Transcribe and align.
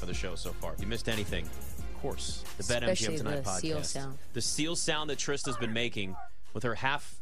half 0.00 0.08
of 0.08 0.14
the 0.14 0.18
show 0.18 0.34
so 0.34 0.52
far. 0.54 0.72
If 0.72 0.80
you 0.80 0.86
missed 0.86 1.08
anything, 1.10 1.44
of 1.44 2.00
course, 2.00 2.42
the 2.56 2.62
Especially 2.62 3.16
BetMGM 3.16 3.18
Tonight 3.18 3.36
the 3.36 3.50
podcast. 3.50 3.60
seal 3.60 3.82
sound. 3.82 4.18
The 4.32 4.40
seal 4.40 4.76
sound 4.76 5.10
that 5.10 5.18
Trysta's 5.18 5.58
been 5.58 5.74
making 5.74 6.16
with 6.54 6.62
her 6.62 6.74
half 6.74 7.16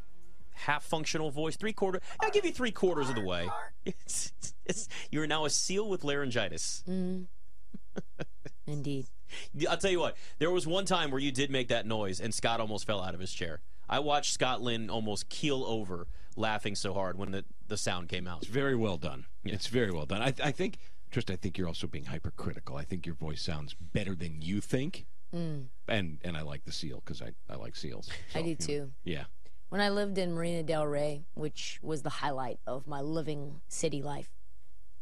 half 0.54 0.84
functional 0.84 1.30
voice, 1.30 1.56
three 1.56 1.72
quarter. 1.72 2.00
I'll 2.20 2.30
give 2.30 2.44
you 2.44 2.52
three 2.52 2.70
quarters 2.70 3.08
of 3.08 3.14
the 3.14 3.24
way. 3.24 3.48
It's, 3.86 4.34
it's, 4.66 4.86
you're 5.10 5.26
now 5.26 5.46
a 5.46 5.50
seal 5.50 5.88
with 5.88 6.04
laryngitis. 6.04 6.84
Mm. 6.86 7.24
Indeed. 8.66 9.06
I'll 9.66 9.78
tell 9.78 9.90
you 9.90 10.00
what. 10.00 10.14
There 10.38 10.50
was 10.50 10.66
one 10.66 10.84
time 10.84 11.10
where 11.10 11.20
you 11.20 11.32
did 11.32 11.50
make 11.50 11.68
that 11.68 11.86
noise, 11.86 12.20
and 12.20 12.34
Scott 12.34 12.60
almost 12.60 12.86
fell 12.86 13.00
out 13.00 13.14
of 13.14 13.20
his 13.20 13.32
chair. 13.32 13.60
I 13.88 14.00
watched 14.00 14.34
Scott 14.34 14.60
Lynn 14.60 14.90
almost 14.90 15.30
keel 15.30 15.64
over, 15.64 16.06
laughing 16.36 16.74
so 16.74 16.92
hard 16.92 17.16
when 17.16 17.30
the, 17.30 17.46
the 17.66 17.78
sound 17.78 18.10
came 18.10 18.26
out. 18.26 18.42
It's 18.42 18.50
very 18.50 18.76
well 18.76 18.98
done. 18.98 19.24
It's 19.42 19.68
very 19.68 19.90
well 19.90 20.04
done. 20.04 20.20
I, 20.20 20.34
I 20.44 20.50
think, 20.50 20.76
Trist, 21.10 21.30
I 21.30 21.36
think 21.36 21.56
you're 21.58 21.68
also 21.68 21.86
being 21.86 22.06
hypercritical. 22.06 22.76
I 22.76 22.84
think 22.84 23.06
your 23.06 23.14
voice 23.14 23.42
sounds 23.42 23.74
better 23.74 24.14
than 24.14 24.42
you 24.42 24.60
think. 24.60 25.06
And 25.32 25.68
and 25.88 26.36
I 26.36 26.42
like 26.42 26.64
the 26.64 26.72
seal 26.72 27.02
because 27.04 27.20
I, 27.22 27.32
I 27.50 27.56
like 27.56 27.76
seals. 27.76 28.08
I 28.34 28.38
So, 28.38 28.42
do 28.42 28.48
you 28.48 28.56
know, 28.60 28.66
too. 28.66 28.90
Yeah. 29.04 29.24
When 29.68 29.80
I 29.82 29.90
lived 29.90 30.16
in 30.16 30.32
Marina 30.32 30.62
Del 30.62 30.86
Rey, 30.86 31.24
which 31.34 31.78
was 31.82 32.00
the 32.02 32.08
highlight 32.10 32.58
of 32.66 32.86
my 32.86 33.02
living 33.02 33.60
city 33.68 34.00
life, 34.02 34.30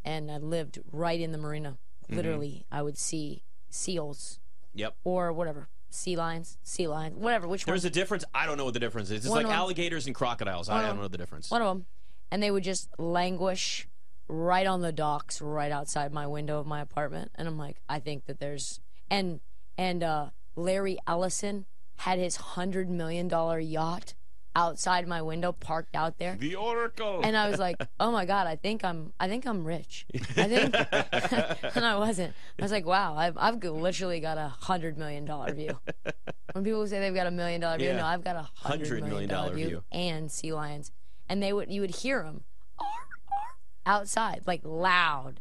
and 0.04 0.28
I 0.30 0.38
lived 0.38 0.80
right 0.90 1.20
in 1.20 1.32
the 1.32 1.38
marina, 1.38 1.78
Mm-hmm. 2.04 2.16
literally, 2.16 2.66
I 2.70 2.82
would 2.82 2.96
see 2.96 3.42
seals 3.68 4.38
Yep. 4.74 4.94
or 5.02 5.32
whatever, 5.32 5.68
sea 5.90 6.14
lions, 6.16 6.56
sea 6.62 6.86
lions, 6.86 7.16
whatever. 7.16 7.48
Which 7.48 7.64
There's 7.64 7.82
one? 7.82 7.90
a 7.90 7.94
difference. 7.94 8.24
I 8.32 8.46
don't 8.46 8.56
know 8.58 8.64
what 8.64 8.74
the 8.74 8.80
difference 8.80 9.10
is. 9.10 9.24
It's 9.24 9.28
One 9.28 9.42
like 9.44 9.52
alligators 9.52 10.06
and 10.06 10.14
crocodiles. 10.14 10.68
I 10.68 10.74
one 10.76 10.84
don't 10.84 10.96
know 11.00 11.08
the 11.08 11.18
difference. 11.18 11.50
One 11.50 11.62
of 11.62 11.68
them, 11.68 11.86
and 12.30 12.40
they 12.42 12.50
would 12.52 12.62
just 12.62 12.88
languish 12.98 13.88
right 14.28 14.66
on 14.66 14.80
the 14.80 14.92
docks, 14.92 15.40
right 15.40 15.70
outside 15.72 16.12
my 16.12 16.26
window 16.26 16.58
of 16.58 16.66
my 16.66 16.80
apartment. 16.80 17.30
And 17.34 17.46
I'm 17.48 17.58
like, 17.58 17.76
I 17.88 17.98
think 18.00 18.26
that 18.26 18.40
there's 18.40 18.80
and 19.10 19.40
and 19.78 20.02
uh, 20.02 20.30
Larry 20.56 20.98
Ellison 21.06 21.66
had 21.98 22.18
his 22.18 22.36
hundred 22.36 22.90
million 22.90 23.28
dollar 23.28 23.58
yacht 23.58 24.14
outside 24.54 25.06
my 25.06 25.20
window, 25.20 25.52
parked 25.52 25.94
out 25.94 26.18
there. 26.18 26.34
The 26.40 26.54
Oracle. 26.54 27.20
And 27.22 27.36
I 27.36 27.50
was 27.50 27.58
like, 27.58 27.76
"Oh 28.00 28.10
my 28.10 28.24
god, 28.24 28.46
I 28.46 28.56
think 28.56 28.84
I'm, 28.84 29.12
I 29.20 29.28
think 29.28 29.46
I'm 29.46 29.64
rich." 29.66 30.06
I 30.14 30.48
think, 30.48 30.74
and 31.76 31.84
I 31.84 31.96
wasn't. 31.98 32.34
I 32.58 32.62
was 32.62 32.72
like, 32.72 32.86
"Wow, 32.86 33.16
I've, 33.16 33.36
I've 33.38 33.62
literally 33.62 34.18
got 34.20 34.38
a 34.38 34.48
hundred 34.48 34.96
million 34.98 35.24
dollar 35.26 35.52
view." 35.52 35.78
When 36.52 36.64
people 36.64 36.86
say 36.86 37.00
they've 37.00 37.14
got 37.14 37.26
a 37.26 37.30
million 37.30 37.60
dollar 37.60 37.76
view, 37.76 37.88
Yeah. 37.88 37.96
no, 37.98 38.06
I've 38.06 38.24
got 38.24 38.36
a 38.36 38.48
hundred 38.54 39.04
million 39.04 39.28
dollar 39.28 39.52
view, 39.54 39.68
view. 39.68 39.84
and 39.92 40.32
sea 40.32 40.52
lions, 40.54 40.90
and 41.28 41.42
they 41.42 41.52
would, 41.52 41.70
you 41.70 41.82
would 41.82 41.96
hear 41.96 42.22
them 42.22 42.44
outside, 43.86 44.42
like 44.46 44.60
loud, 44.64 45.40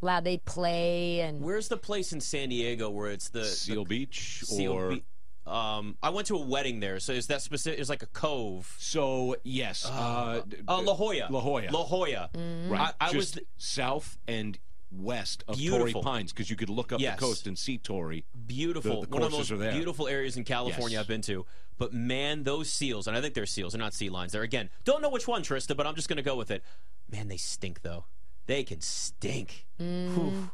loud. 0.00 0.24
They'd 0.24 0.44
play 0.44 1.20
and 1.20 1.40
Where's 1.40 1.68
the 1.68 1.76
place 1.76 2.12
in 2.12 2.20
San 2.20 2.48
Diego 2.48 2.90
where 2.90 3.10
it's 3.10 3.28
the 3.28 3.44
Seal 3.44 3.84
Beach 3.84 4.42
seal 4.44 4.72
or 4.72 4.88
be- 4.90 5.04
um, 5.46 5.96
I 6.02 6.10
went 6.10 6.26
to 6.26 6.36
a 6.36 6.40
wedding 6.44 6.80
there, 6.80 7.00
so 7.00 7.12
is 7.12 7.28
that 7.28 7.40
specific? 7.40 7.78
Is 7.80 7.88
like 7.88 8.02
a 8.02 8.06
cove. 8.08 8.74
so 8.78 9.36
yes. 9.44 9.86
Uh, 9.90 10.42
d- 10.46 10.58
Uh, 10.68 10.82
La 10.82 10.94
Jolla. 10.94 11.26
La 11.30 11.40
Jolla. 11.40 11.68
La 11.70 11.84
Jolla. 11.84 12.30
Right. 12.34 12.92
I, 13.00 13.06
I 13.08 13.16
was. 13.16 13.30
Just 13.32 13.40
south 13.56 14.18
and 14.28 14.58
west 14.90 15.44
of 15.48 15.56
Beautiful. 15.58 16.02
Torrey 16.02 16.16
Pines 16.18 16.32
because 16.32 16.48
you 16.50 16.56
could 16.56 16.70
look 16.70 16.92
up 16.92 17.00
Yes. 17.00 17.18
the 17.18 17.26
coast 17.26 17.46
and 17.46 17.58
see 17.58 17.78
Torrey. 17.78 18.24
beautiful. 18.46 19.02
The- 19.02 19.06
the 19.08 19.12
One 19.14 19.22
of 19.22 19.30
the 19.30 19.36
courses 19.36 19.50
most 19.50 19.60
are 19.60 19.62
there. 19.62 19.72
beautiful 19.72 20.08
areas 20.08 20.36
in 20.36 20.44
California 20.44 20.96
Yes. 20.96 21.00
I've 21.02 21.08
been 21.08 21.22
to. 21.22 21.44
But 21.76 21.92
man, 21.92 22.42
those 22.44 22.72
seals, 22.72 23.06
and 23.06 23.16
I 23.16 23.20
think 23.20 23.34
they're 23.34 23.46
seals, 23.46 23.72
they're 23.74 23.78
not 23.80 23.94
sea 23.94 24.08
lions. 24.10 24.32
They're 24.32 24.42
again, 24.42 24.70
don't 24.84 25.00
know 25.02 25.10
which 25.10 25.28
one, 25.28 25.42
Trysta, 25.42 25.76
but 25.76 25.86
I'm 25.86 25.94
just 25.94 26.08
gonna 26.08 26.22
go 26.22 26.36
with 26.36 26.50
it. 26.50 26.62
Man, 27.10 27.28
they 27.28 27.36
stink 27.36 27.82
though. 27.82 28.06
They 28.46 28.64
can 28.64 28.80
stink. 28.80 29.66
Mm. 29.78 30.14
Whew. 30.14 30.50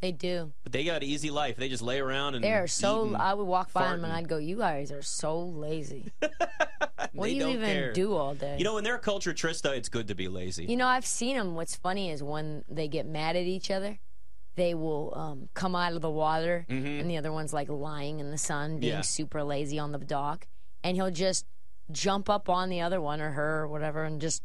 They 0.00 0.12
do. 0.12 0.52
But 0.62 0.72
they 0.72 0.84
got 0.84 1.02
an 1.02 1.08
easy 1.08 1.30
life. 1.30 1.56
They 1.56 1.68
just 1.68 1.82
lay 1.82 1.98
around 1.98 2.36
and 2.36 2.44
They 2.44 2.52
are 2.52 2.66
so. 2.68 3.06
and 3.06 3.16
I 3.16 3.34
would 3.34 3.44
walk 3.44 3.72
by 3.72 3.88
them 3.90 4.04
and. 4.04 4.12
I'd 4.12 4.28
go, 4.28 4.36
"You 4.36 4.56
guys 4.56 4.92
are 4.92 5.02
so 5.02 5.40
lazy. 5.40 6.12
what 7.12 7.26
do 7.26 7.32
you 7.34 7.40
don't 7.40 7.50
even 7.54 7.66
care. 7.68 7.92
do 7.92 8.14
all 8.14 8.34
day?" 8.34 8.56
You 8.58 8.64
know, 8.64 8.78
in 8.78 8.84
their 8.84 8.98
culture, 8.98 9.32
Trysta, 9.34 9.76
it's 9.76 9.88
good 9.88 10.08
to 10.08 10.14
be 10.14 10.28
lazy. 10.28 10.66
You 10.66 10.76
know, 10.76 10.86
I've 10.86 11.06
seen 11.06 11.36
them. 11.36 11.54
What's 11.54 11.74
funny 11.76 12.10
is 12.10 12.22
when 12.22 12.64
they 12.68 12.86
get 12.88 13.06
mad 13.06 13.34
at 13.36 13.42
each 13.44 13.70
other, 13.70 13.98
they 14.54 14.74
will 14.74 15.12
um, 15.16 15.48
come 15.54 15.74
out 15.74 15.92
of 15.94 16.00
the 16.00 16.10
water, 16.10 16.64
and 16.68 17.10
the 17.10 17.16
other 17.16 17.32
one's 17.32 17.52
like 17.52 17.68
lying 17.68 18.20
in 18.20 18.30
the 18.30 18.38
sun, 18.38 18.78
being 18.78 18.92
Mm-hmm. 18.92 18.98
Yeah. 18.98 19.02
super 19.02 19.42
lazy 19.42 19.78
on 19.78 19.92
the 19.92 19.98
dock, 19.98 20.46
and 20.84 20.96
he'll 20.96 21.10
just 21.10 21.44
jump 21.90 22.28
up 22.30 22.48
on 22.48 22.68
the 22.68 22.80
other 22.82 23.00
one 23.00 23.20
or 23.20 23.30
her 23.32 23.62
or 23.62 23.68
whatever, 23.68 24.04
and 24.04 24.20
just 24.20 24.42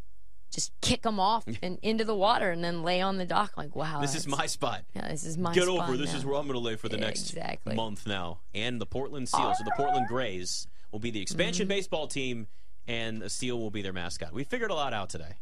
just 0.54 0.72
kick 0.82 1.02
them 1.02 1.20
off 1.20 1.46
and 1.62 1.80
into 1.82 2.06
the 2.06 2.16
water, 2.16 2.52
and 2.52 2.64
then 2.64 2.84
lay 2.84 3.02
on 3.02 3.18
the 3.18 3.26
dock 3.26 3.58
like, 3.58 3.76
"Wow, 3.76 4.00
this 4.02 4.16
is 4.16 4.28
my 4.28 4.46
spot. 4.46 4.84
yeah, 4.96 5.08
this 5.10 5.24
is 5.26 5.38
my 5.38 5.52
spot. 5.52 5.56
Get 5.56 5.64
spot 5.74 5.90
over. 5.90 5.98
This 5.98 6.12
now." 6.14 6.18
is 6.20 6.26
where 6.26 6.36
I'm 6.36 6.44
going 6.48 6.54
to 6.54 6.60
lay 6.60 6.76
for 6.76 6.90
the 6.90 6.98
next 6.98 7.30
Exactly. 7.32 7.76
month 7.76 8.06
now. 8.08 8.40
And 8.54 8.80
the 8.80 8.86
Portland 8.86 9.28
Seals, 9.30 9.58
so 9.58 9.64
the 9.64 9.72
Portland 9.76 10.08
Grays, 10.08 10.68
will 10.92 11.00
be 11.00 11.10
the 11.12 11.20
Mm-hmm. 11.20 11.24
expansion 11.24 11.68
baseball 11.68 12.08
team, 12.08 12.48
and 12.88 13.22
the 13.22 13.30
Seal 13.30 13.60
will 13.60 13.72
be 13.72 13.82
their 13.82 13.94
mascot. 13.94 14.34
We 14.34 14.44
figured 14.44 14.72
a 14.72 14.76
lot 14.76 14.94
out 14.94 15.10
today. 15.10 15.38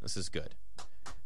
This 0.00 0.16
is 0.16 0.28
good. 0.28 0.54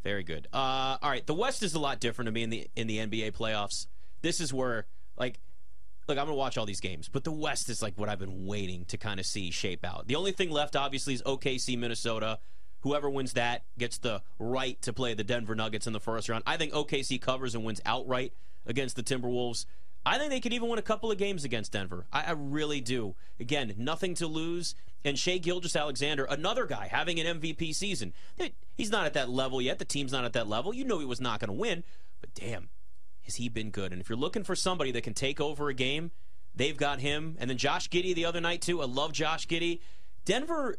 Very 0.03 0.23
good. 0.23 0.47
Uh, 0.53 0.97
all 1.01 1.09
right, 1.09 1.25
the 1.25 1.33
West 1.33 1.63
is 1.63 1.73
a 1.73 1.79
lot 1.79 1.99
different 1.99 2.27
to 2.27 2.31
me 2.31 2.43
in 2.43 2.49
the 2.49 2.67
in 2.75 2.87
the 2.87 2.97
NBA 2.99 3.31
playoffs. 3.33 3.87
This 4.21 4.39
is 4.39 4.53
where, 4.53 4.85
like, 5.17 5.39
look, 6.07 6.17
I'm 6.17 6.25
gonna 6.25 6.35
watch 6.35 6.57
all 6.57 6.65
these 6.65 6.79
games, 6.79 7.09
but 7.09 7.23
the 7.23 7.31
West 7.31 7.69
is 7.69 7.81
like 7.81 7.93
what 7.97 8.07
I've 8.09 8.19
been 8.19 8.45
waiting 8.45 8.85
to 8.85 8.97
kind 8.97 9.19
of 9.19 9.25
see 9.25 9.51
shape 9.51 9.83
out. 9.85 10.07
The 10.07 10.15
only 10.15 10.31
thing 10.31 10.49
left, 10.49 10.75
obviously, 10.75 11.13
is 11.13 11.21
OKC, 11.23 11.77
Minnesota. 11.77 12.39
Whoever 12.81 13.09
wins 13.09 13.33
that 13.33 13.63
gets 13.77 13.97
the 13.97 14.21
right 14.39 14.81
to 14.83 14.93
play 14.93 15.13
the 15.13 15.23
Denver 15.23 15.55
Nuggets 15.55 15.87
in 15.87 15.93
the 15.93 15.99
first 15.99 16.29
round. 16.29 16.43
I 16.45 16.57
think 16.57 16.73
OKC 16.73 17.19
covers 17.19 17.55
and 17.55 17.63
wins 17.63 17.81
outright 17.85 18.33
against 18.65 18.95
the 18.95 19.03
Timberwolves. 19.03 19.65
I 20.05 20.17
think 20.17 20.29
they 20.29 20.39
could 20.39 20.53
even 20.53 20.69
win 20.69 20.79
a 20.79 20.83
couple 20.83 21.11
of 21.11 21.17
games 21.17 21.43
against 21.43 21.73
Denver. 21.73 22.05
I, 22.13 22.23
I 22.25 22.31
really 22.31 22.79
do. 22.79 23.15
Again, 23.39 23.73
nothing 23.77 24.13
to 24.15 24.27
lose. 24.27 24.73
And 25.03 25.19
Shai 25.19 25.37
Gilgeous-Alexander, 25.37 26.25
another 26.25 26.65
guy 26.65 26.87
having 26.87 27.19
an 27.19 27.41
MVP 27.41 27.75
season. 27.75 28.13
He's 28.75 28.89
not 28.89 29.05
at 29.05 29.13
that 29.13 29.29
level 29.29 29.61
yet. 29.61 29.79
The 29.79 29.85
team's 29.85 30.11
not 30.11 30.25
at 30.25 30.33
that 30.33 30.47
level. 30.47 30.73
You 30.73 30.85
know 30.85 30.99
he 30.99 31.05
was 31.05 31.21
not 31.21 31.39
going 31.39 31.49
to 31.49 31.53
win, 31.53 31.83
but 32.21 32.33
damn, 32.33 32.69
has 33.23 33.35
he 33.35 33.49
been 33.49 33.69
good? 33.69 33.91
And 33.91 34.01
if 34.01 34.09
you're 34.09 34.17
looking 34.17 34.43
for 34.43 34.55
somebody 34.55 34.91
that 34.91 35.03
can 35.03 35.13
take 35.13 35.41
over 35.41 35.69
a 35.69 35.73
game, 35.73 36.11
they've 36.55 36.77
got 36.77 36.99
him. 36.99 37.35
And 37.39 37.49
then 37.49 37.57
Josh 37.57 37.89
Giddey 37.89 38.15
the 38.15 38.25
other 38.25 38.41
night 38.41 38.61
too. 38.61 38.81
I 38.81 38.85
love 38.85 39.11
Josh 39.11 39.47
Giddey. 39.47 39.81
Denver, 40.25 40.77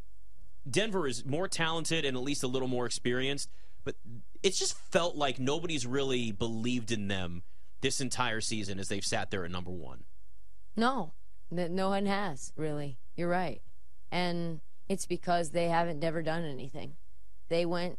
Denver 0.70 1.06
is 1.06 1.24
more 1.24 1.48
talented 1.48 2.04
and 2.04 2.16
at 2.16 2.22
least 2.22 2.42
a 2.42 2.48
little 2.48 2.68
more 2.68 2.86
experienced, 2.86 3.50
but 3.84 3.96
it's 4.42 4.58
just 4.58 4.76
felt 4.76 5.16
like 5.16 5.38
nobody's 5.38 5.86
really 5.86 6.32
believed 6.32 6.92
in 6.92 7.08
them 7.08 7.42
this 7.80 8.00
entire 8.00 8.40
season 8.40 8.78
as 8.78 8.88
they've 8.88 9.04
sat 9.04 9.30
there 9.30 9.44
at 9.44 9.50
number 9.50 9.70
one. 9.70 10.04
No, 10.76 11.12
no 11.50 11.88
one 11.88 12.06
has 12.06 12.52
really. 12.56 12.98
You're 13.16 13.28
right, 13.28 13.62
and 14.12 14.60
it's 14.88 15.06
because 15.06 15.50
they 15.50 15.68
haven't 15.68 15.98
never 15.98 16.22
done 16.22 16.44
anything. 16.44 16.96
They 17.48 17.66
went 17.66 17.98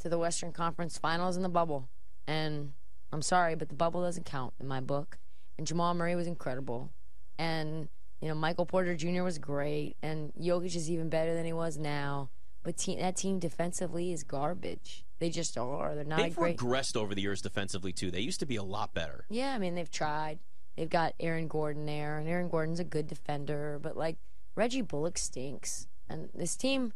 to 0.00 0.08
the 0.08 0.18
Western 0.18 0.52
Conference 0.52 0.98
Finals 0.98 1.36
in 1.36 1.42
the 1.42 1.48
bubble, 1.48 1.88
and 2.26 2.72
I'm 3.12 3.22
sorry, 3.22 3.54
but 3.54 3.68
the 3.68 3.74
bubble 3.74 4.02
doesn't 4.02 4.26
count 4.26 4.54
in 4.60 4.68
my 4.68 4.80
book. 4.80 5.18
And 5.56 5.66
Jamal 5.66 5.94
Murray 5.94 6.14
was 6.14 6.26
incredible, 6.26 6.90
and 7.38 7.88
you 8.20 8.28
know 8.28 8.34
Michael 8.34 8.66
Porter 8.66 8.94
Jr. 8.94 9.22
was 9.22 9.38
great, 9.38 9.96
and 10.02 10.32
Jokic 10.40 10.76
is 10.76 10.90
even 10.90 11.08
better 11.08 11.34
than 11.34 11.44
he 11.44 11.52
was 11.52 11.78
now. 11.78 12.30
But 12.62 12.76
te- 12.76 12.96
that 12.96 13.16
team 13.16 13.38
defensively 13.38 14.12
is 14.12 14.22
garbage. 14.22 15.04
They 15.18 15.30
just 15.30 15.56
are. 15.56 15.94
They're 15.94 16.04
not 16.04 16.20
They've 16.20 16.34
great. 16.34 16.58
regressed 16.58 16.96
over 16.96 17.14
the 17.14 17.22
years 17.22 17.40
defensively 17.40 17.92
too. 17.92 18.10
They 18.10 18.20
used 18.20 18.40
to 18.40 18.46
be 18.46 18.56
a 18.56 18.62
lot 18.62 18.92
better. 18.92 19.24
Yeah, 19.30 19.54
I 19.54 19.58
mean 19.58 19.74
they've 19.74 19.90
tried. 19.90 20.38
They've 20.76 20.88
got 20.88 21.14
Aaron 21.20 21.48
Gordon 21.48 21.86
there, 21.86 22.18
and 22.18 22.28
Aaron 22.28 22.48
Gordon's 22.48 22.80
a 22.80 22.84
good 22.84 23.06
defender, 23.06 23.78
but 23.82 23.96
like 23.96 24.16
Reggie 24.54 24.82
Bullock 24.82 25.18
stinks. 25.18 25.88
And 26.08 26.28
this 26.34 26.56
team 26.56 26.92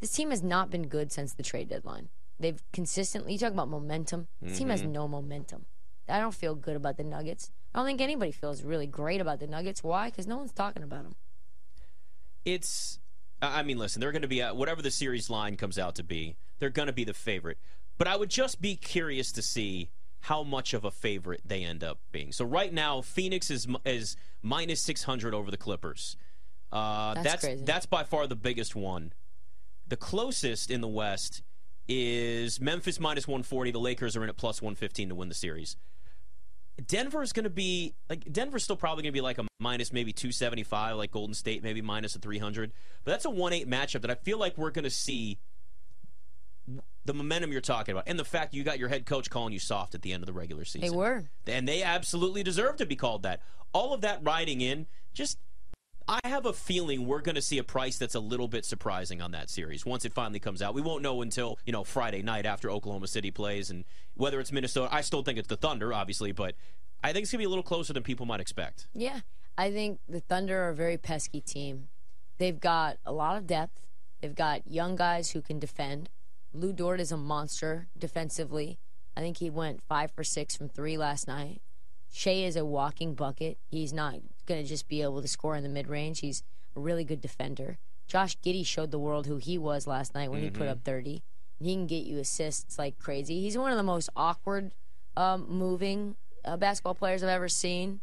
this 0.00 0.12
team 0.12 0.30
has 0.30 0.42
not 0.42 0.70
been 0.70 0.88
good 0.88 1.12
since 1.12 1.34
the 1.34 1.42
trade 1.42 1.68
deadline. 1.68 2.08
They've 2.38 2.62
consistently 2.72 3.34
you 3.34 3.38
talk 3.38 3.52
about 3.52 3.68
momentum. 3.68 4.28
This 4.40 4.58
team 4.58 4.70
has 4.70 4.82
mm-hmm. 4.82 4.92
no 4.92 5.08
momentum. 5.08 5.66
I 6.10 6.20
don't 6.20 6.34
feel 6.34 6.54
good 6.54 6.76
about 6.76 6.96
the 6.96 7.04
Nuggets. 7.04 7.50
I 7.74 7.78
don't 7.78 7.86
think 7.86 8.00
anybody 8.00 8.32
feels 8.32 8.62
really 8.62 8.86
great 8.86 9.20
about 9.20 9.38
the 9.40 9.46
Nuggets. 9.46 9.82
Why? 9.82 10.10
Because 10.10 10.26
no 10.26 10.36
one's 10.36 10.52
talking 10.52 10.82
about 10.82 11.04
them. 11.04 11.14
It's 12.44 12.98
I 13.42 13.62
mean, 13.62 13.78
listen, 13.78 14.00
they're 14.00 14.12
going 14.12 14.22
to 14.22 14.28
be 14.28 14.42
at 14.42 14.56
whatever 14.56 14.82
the 14.82 14.90
series 14.90 15.30
line 15.30 15.56
comes 15.56 15.78
out 15.78 15.94
to 15.96 16.02
be. 16.02 16.36
They're 16.58 16.68
going 16.70 16.88
to 16.88 16.92
be 16.92 17.04
the 17.04 17.14
favorite. 17.14 17.58
But 17.96 18.06
I 18.06 18.16
would 18.16 18.30
just 18.30 18.60
be 18.60 18.76
curious 18.76 19.32
to 19.32 19.42
see 19.42 19.90
how 20.20 20.42
much 20.42 20.74
of 20.74 20.84
a 20.84 20.90
favorite 20.90 21.40
they 21.44 21.64
end 21.64 21.82
up 21.82 22.00
being. 22.12 22.32
So 22.32 22.44
right 22.44 22.72
now, 22.72 23.00
Phoenix 23.00 23.50
is 23.50 23.66
is 23.84 24.16
minus 24.42 24.82
six 24.82 25.02
hundred 25.04 25.34
over 25.34 25.50
the 25.50 25.56
Clippers. 25.56 26.16
Uh, 26.72 27.14
That's 27.14 27.26
that's 27.26 27.44
crazy. 27.44 27.64
that's 27.64 27.86
by 27.86 28.04
far 28.04 28.26
the 28.26 28.36
biggest 28.36 28.76
one. 28.76 29.12
The 29.88 29.96
closest 29.96 30.70
in 30.70 30.80
the 30.80 30.88
West 30.88 31.42
is 31.88 32.60
Memphis 32.60 33.00
minus 33.00 33.26
one 33.26 33.42
forty. 33.42 33.70
The 33.70 33.80
Lakers 33.80 34.16
are 34.16 34.22
in 34.22 34.28
at 34.28 34.36
plus 34.36 34.62
one 34.62 34.74
fifteen 34.74 35.08
to 35.08 35.14
win 35.14 35.28
the 35.28 35.34
series. 35.34 35.76
Denver 36.86 37.22
is 37.22 37.32
going 37.32 37.44
to 37.44 37.50
be 37.50 37.94
like 38.08 38.30
Denver's 38.32 38.64
still 38.64 38.76
probably 38.76 39.02
going 39.02 39.12
to 39.12 39.16
be 39.16 39.20
like 39.20 39.38
a 39.38 39.46
minus 39.58 39.92
maybe 39.92 40.12
275 40.12 40.96
like 40.96 41.10
Golden 41.10 41.34
State 41.34 41.62
maybe 41.62 41.82
minus 41.82 42.14
a 42.14 42.18
300 42.18 42.72
but 43.04 43.10
that's 43.10 43.26
a 43.26 43.28
1-8 43.28 43.66
matchup 43.66 44.00
that 44.00 44.10
I 44.10 44.14
feel 44.14 44.38
like 44.38 44.56
we're 44.56 44.70
going 44.70 44.84
to 44.84 44.90
see 44.90 45.38
the 47.04 47.14
momentum 47.14 47.50
you're 47.50 47.60
talking 47.60 47.92
about, 47.92 48.04
and 48.06 48.18
the 48.18 48.24
fact 48.24 48.54
you 48.54 48.62
got 48.62 48.78
your 48.78 48.88
head 48.88 49.06
coach 49.06 49.30
calling 49.30 49.52
you 49.52 49.58
soft 49.58 49.94
at 49.94 50.02
the 50.02 50.12
end 50.12 50.22
of 50.22 50.26
the 50.26 50.32
regular 50.32 50.64
season. 50.64 50.90
They 50.90 50.96
were. 50.96 51.24
And 51.46 51.66
they 51.66 51.82
absolutely 51.82 52.42
deserve 52.42 52.76
to 52.76 52.86
be 52.86 52.96
called 52.96 53.22
that. 53.22 53.40
All 53.72 53.94
of 53.94 54.02
that 54.02 54.20
riding 54.22 54.60
in, 54.60 54.86
just 55.14 55.38
I 56.10 56.18
have 56.24 56.44
a 56.44 56.52
feeling 56.52 57.06
we're 57.06 57.20
going 57.20 57.36
to 57.36 57.42
see 57.42 57.58
a 57.58 57.62
price 57.62 57.96
that's 57.96 58.16
a 58.16 58.20
little 58.20 58.48
bit 58.48 58.64
surprising 58.64 59.22
on 59.22 59.30
that 59.30 59.48
series 59.48 59.86
once 59.86 60.04
it 60.04 60.12
finally 60.12 60.40
comes 60.40 60.60
out. 60.60 60.74
We 60.74 60.82
won't 60.82 61.02
know 61.04 61.22
until, 61.22 61.56
you 61.64 61.72
know, 61.72 61.84
Friday 61.84 62.20
night 62.20 62.46
after 62.46 62.68
Oklahoma 62.68 63.06
City 63.06 63.30
plays 63.30 63.70
and 63.70 63.84
whether 64.14 64.40
it's 64.40 64.50
Minnesota. 64.50 64.92
I 64.92 65.02
still 65.02 65.22
think 65.22 65.38
it's 65.38 65.46
the 65.46 65.56
Thunder, 65.56 65.94
obviously, 65.94 66.32
but 66.32 66.56
I 67.04 67.12
think 67.12 67.22
it's 67.22 67.30
going 67.30 67.38
to 67.38 67.42
be 67.42 67.46
a 67.46 67.48
little 67.48 67.62
closer 67.62 67.92
than 67.92 68.02
people 68.02 68.26
might 68.26 68.40
expect. 68.40 68.88
Yeah. 68.92 69.20
I 69.56 69.70
think 69.70 70.00
the 70.08 70.18
Thunder 70.18 70.64
are 70.64 70.70
a 70.70 70.74
very 70.74 70.98
pesky 70.98 71.40
team. 71.40 71.86
They've 72.38 72.58
got 72.58 72.96
a 73.06 73.12
lot 73.12 73.36
of 73.36 73.46
depth. 73.46 73.78
They've 74.20 74.34
got 74.34 74.66
young 74.66 74.96
guys 74.96 75.30
who 75.30 75.40
can 75.40 75.60
defend. 75.60 76.10
Lu 76.52 76.72
Dort 76.72 76.98
is 76.98 77.12
a 77.12 77.16
monster 77.16 77.86
defensively. 77.96 78.80
I 79.16 79.20
think 79.20 79.36
he 79.36 79.48
went 79.48 79.80
five 79.88 80.10
for 80.10 80.24
six 80.24 80.56
from 80.56 80.68
three 80.70 80.98
last 80.98 81.28
night. 81.28 81.62
Shai 82.12 82.30
is 82.32 82.56
a 82.56 82.64
walking 82.64 83.14
bucket. 83.14 83.58
He's 83.70 83.92
not 83.92 84.16
going 84.46 84.62
to 84.62 84.68
just 84.68 84.88
be 84.88 85.02
able 85.02 85.22
to 85.22 85.28
score 85.28 85.56
in 85.56 85.62
the 85.62 85.68
mid 85.68 85.88
range. 85.88 86.20
He's 86.20 86.42
a 86.76 86.80
really 86.80 87.04
good 87.04 87.20
defender. 87.20 87.78
Josh 88.06 88.36
Giddey 88.44 88.66
showed 88.66 88.90
the 88.90 88.98
world 88.98 89.26
who 89.26 89.36
he 89.36 89.56
was 89.56 89.86
last 89.86 90.14
night 90.14 90.30
when 90.30 90.42
he 90.42 90.50
put 90.50 90.66
up 90.66 90.82
30. 90.82 91.22
He 91.60 91.74
can 91.74 91.86
get 91.86 92.04
you 92.04 92.18
assists 92.18 92.78
like 92.78 92.98
crazy. 92.98 93.40
He's 93.40 93.56
one 93.56 93.70
of 93.70 93.76
the 93.76 93.84
most 93.84 94.08
awkward 94.16 94.72
um, 95.16 95.46
moving 95.48 96.16
uh, 96.44 96.56
basketball 96.56 96.94
players 96.94 97.22
I've 97.22 97.28
ever 97.28 97.48
seen. 97.48 98.00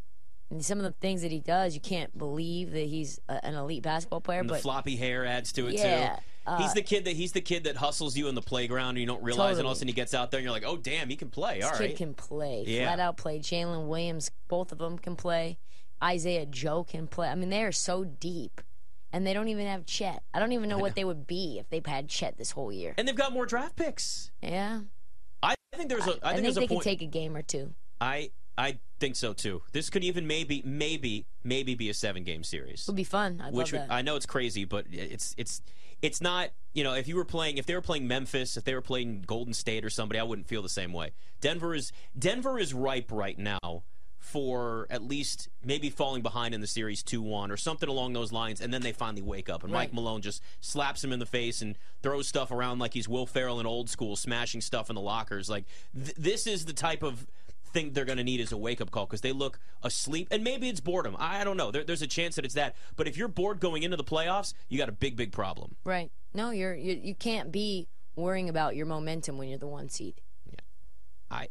And 0.49 0.63
some 0.63 0.77
of 0.77 0.85
the 0.85 0.91
things 1.01 1.23
that 1.23 1.31
he 1.31 1.41
does, 1.41 1.73
you 1.73 1.81
can't 1.81 2.17
believe 2.17 2.71
that 2.71 2.87
he's 2.87 3.19
a, 3.27 3.43
an 3.45 3.55
elite 3.55 3.83
basketball 3.83 4.21
player. 4.21 4.39
And 4.39 4.49
the 4.49 4.53
but 4.53 4.61
floppy 4.61 4.95
hair 4.95 5.25
adds 5.25 5.51
to 5.53 5.67
it 5.67 5.73
Yeah, 5.73 6.15
too. 6.15 6.21
Uh, 6.47 6.57
he's 6.57 6.73
the 6.73 6.81
kid 6.81 7.05
that 7.05 7.15
he's 7.15 7.31
the 7.33 7.41
kid 7.41 7.65
that 7.65 7.75
hustles 7.77 8.15
you 8.17 8.27
in 8.27 8.35
the 8.35 8.41
playground 8.41 8.89
and 8.91 8.99
you 8.99 9.05
don't 9.05 9.21
realize, 9.23 9.57
and 9.57 9.65
all 9.65 9.71
of 9.73 9.75
a 9.75 9.79
sudden 9.79 9.89
he 9.89 9.93
gets 9.93 10.13
out 10.13 10.31
there 10.31 10.39
and 10.39 10.43
you're 10.45 10.53
like, 10.53 10.65
oh 10.65 10.77
damn, 10.77 11.09
he 11.09 11.15
can 11.15 11.29
play. 11.29 11.61
All 11.61 11.71
This 11.71 11.79
right. 11.79 11.89
kid 11.89 11.97
can 11.97 12.13
play. 12.13 12.63
Yeah. 12.65 12.85
Flat 12.87 12.99
out 12.99 13.17
play. 13.17 13.39
Jalen 13.39 13.87
Williams, 13.87 14.31
both 14.47 14.71
of 14.71 14.77
them 14.77 14.97
can 14.97 15.15
play. 15.15 15.57
Isaiah 16.03 16.45
Joe 16.45 16.83
can 16.83 17.07
play. 17.07 17.27
I 17.27 17.35
mean, 17.35 17.49
they 17.49 17.63
are 17.63 17.71
so 17.71 18.03
deep. 18.03 18.61
And 19.13 19.25
they 19.25 19.33
don't 19.33 19.47
even 19.47 19.65
have 19.67 19.85
Chet. 19.85 20.21
I 20.33 20.39
don't 20.39 20.51
even 20.51 20.67
know 20.69 20.77
what 20.77 20.95
they 20.95 21.05
would 21.05 21.25
be 21.27 21.57
if 21.59 21.69
they 21.69 21.81
had 21.89 22.09
Chet 22.09 22.37
this 22.37 22.51
whole 22.51 22.71
year. 22.73 22.93
and 22.97 23.07
they've 23.07 23.15
got 23.15 23.31
more 23.31 23.45
draft 23.45 23.75
picks. 23.77 24.31
Yeah. 24.43 24.81
I 25.41 25.55
think 25.75 25.89
there's 25.89 26.05
a. 26.07 26.17
I 26.25 26.31
I, 26.31 26.33
think, 26.35 26.55
they 26.55 26.63
a 26.63 26.67
can 26.67 26.75
point. 26.77 26.83
take 26.83 27.01
a 27.01 27.05
game 27.07 27.35
or 27.35 27.41
two. 27.41 27.73
I 28.01 28.31
I 28.57 28.79
think 28.99 29.15
so 29.15 29.33
too. 29.33 29.61
This 29.71 29.89
could 29.89 30.03
even 30.03 30.27
maybe 30.27 30.61
maybe 30.65 31.25
maybe 31.43 31.75
be 31.75 31.89
a 31.89 31.93
seven 31.93 32.23
game 32.23 32.43
series. 32.43 32.81
It 32.81 32.87
would 32.87 32.95
be 32.95 33.03
fun. 33.03 33.41
I'd 33.43 33.53
which 33.53 33.73
love 33.73 33.81
would, 33.81 33.89
that. 33.89 33.93
I 33.93 34.01
know 34.01 34.15
it's 34.15 34.25
crazy, 34.25 34.65
but 34.65 34.85
it's 34.91 35.35
it's 35.37 35.61
it's 36.01 36.21
not. 36.21 36.49
You 36.73 36.83
know, 36.83 36.93
if 36.93 37.07
you 37.07 37.15
were 37.15 37.25
playing, 37.25 37.57
if 37.57 37.65
they 37.65 37.73
were 37.73 37.81
playing 37.81 38.07
Memphis, 38.07 38.55
if 38.55 38.63
they 38.63 38.75
were 38.75 38.81
playing 38.81 39.23
Golden 39.25 39.53
State 39.53 39.83
or 39.83 39.89
somebody, 39.89 40.19
I 40.19 40.23
wouldn't 40.23 40.47
feel 40.47 40.61
the 40.61 40.69
same 40.69 40.93
way. 40.93 41.11
Denver 41.41 41.73
is 41.73 41.91
Denver 42.17 42.59
is 42.59 42.73
ripe 42.73 43.11
right 43.11 43.37
now 43.37 43.83
for 44.19 44.87
at 44.89 45.01
least 45.01 45.47
maybe 45.63 45.89
falling 45.89 46.21
behind 46.21 46.53
in 46.53 46.59
the 46.59 46.67
series 46.67 47.01
2-1 47.01 47.49
or 47.49 47.55
something 47.55 47.87
along 47.87 48.11
those 48.11 48.31
lines 48.33 48.59
and 48.59 48.73
then 48.73 48.81
they 48.81 48.91
finally 48.91 49.21
wake 49.21 49.47
up 49.47 49.63
and 49.63 49.71
Mike 49.71 49.93
Malone 49.93 50.21
just 50.21 50.43
slaps 50.59 51.01
him 51.01 51.13
in 51.13 51.19
the 51.19 51.25
face 51.25 51.61
and 51.61 51.77
throws 52.01 52.27
stuff 52.27 52.51
around 52.51 52.77
like 52.77 52.93
he's 52.93 53.07
Will 53.07 53.25
Ferrell 53.25 53.61
in 53.61 53.65
old 53.65 53.89
school 53.89 54.17
smashing 54.17 54.59
stuff 54.59 54.89
in 54.89 54.95
the 54.95 55.01
lockers 55.01 55.49
like 55.49 55.63
th- 55.95 56.15
this 56.17 56.45
is 56.45 56.65
the 56.65 56.73
type 56.73 57.03
of 57.03 57.25
thing 57.73 57.93
they're 57.93 58.05
going 58.05 58.17
to 58.17 58.23
need 58.23 58.39
is 58.39 58.51
a 58.51 58.57
wake 58.57 58.81
up 58.81 58.91
call 58.91 59.05
because 59.05 59.21
they 59.21 59.31
look 59.31 59.59
asleep. 59.83 60.27
And 60.31 60.43
maybe 60.43 60.69
it's 60.69 60.79
boredom. 60.79 61.15
I, 61.19 61.41
I 61.41 61.43
don't 61.43 61.57
know. 61.57 61.71
There, 61.71 61.83
there's 61.83 62.01
a 62.01 62.07
chance 62.07 62.35
that 62.35 62.45
it's 62.45 62.55
that. 62.55 62.75
But 62.95 63.07
if 63.07 63.17
you're 63.17 63.27
bored 63.27 63.59
going 63.59 63.83
into 63.83 63.97
the 63.97 64.03
playoffs, 64.03 64.53
you 64.69 64.77
got 64.77 64.89
a 64.89 64.93
big, 64.93 65.15
big 65.15 65.31
problem. 65.31 65.75
right. 65.83 66.11
No, 66.33 66.51
you're 66.51 66.75
you, 66.75 66.99
you 67.01 67.15
can't 67.15 67.51
be 67.51 67.87
worrying 68.15 68.49
about 68.49 68.75
your 68.75 68.85
momentum 68.85 69.37
when 69.37 69.49
you're 69.49 69.57
the 69.57 69.65
one 69.65 69.89
seed. 69.89 70.21
Yeah. 70.45 70.59
I, 71.31 71.47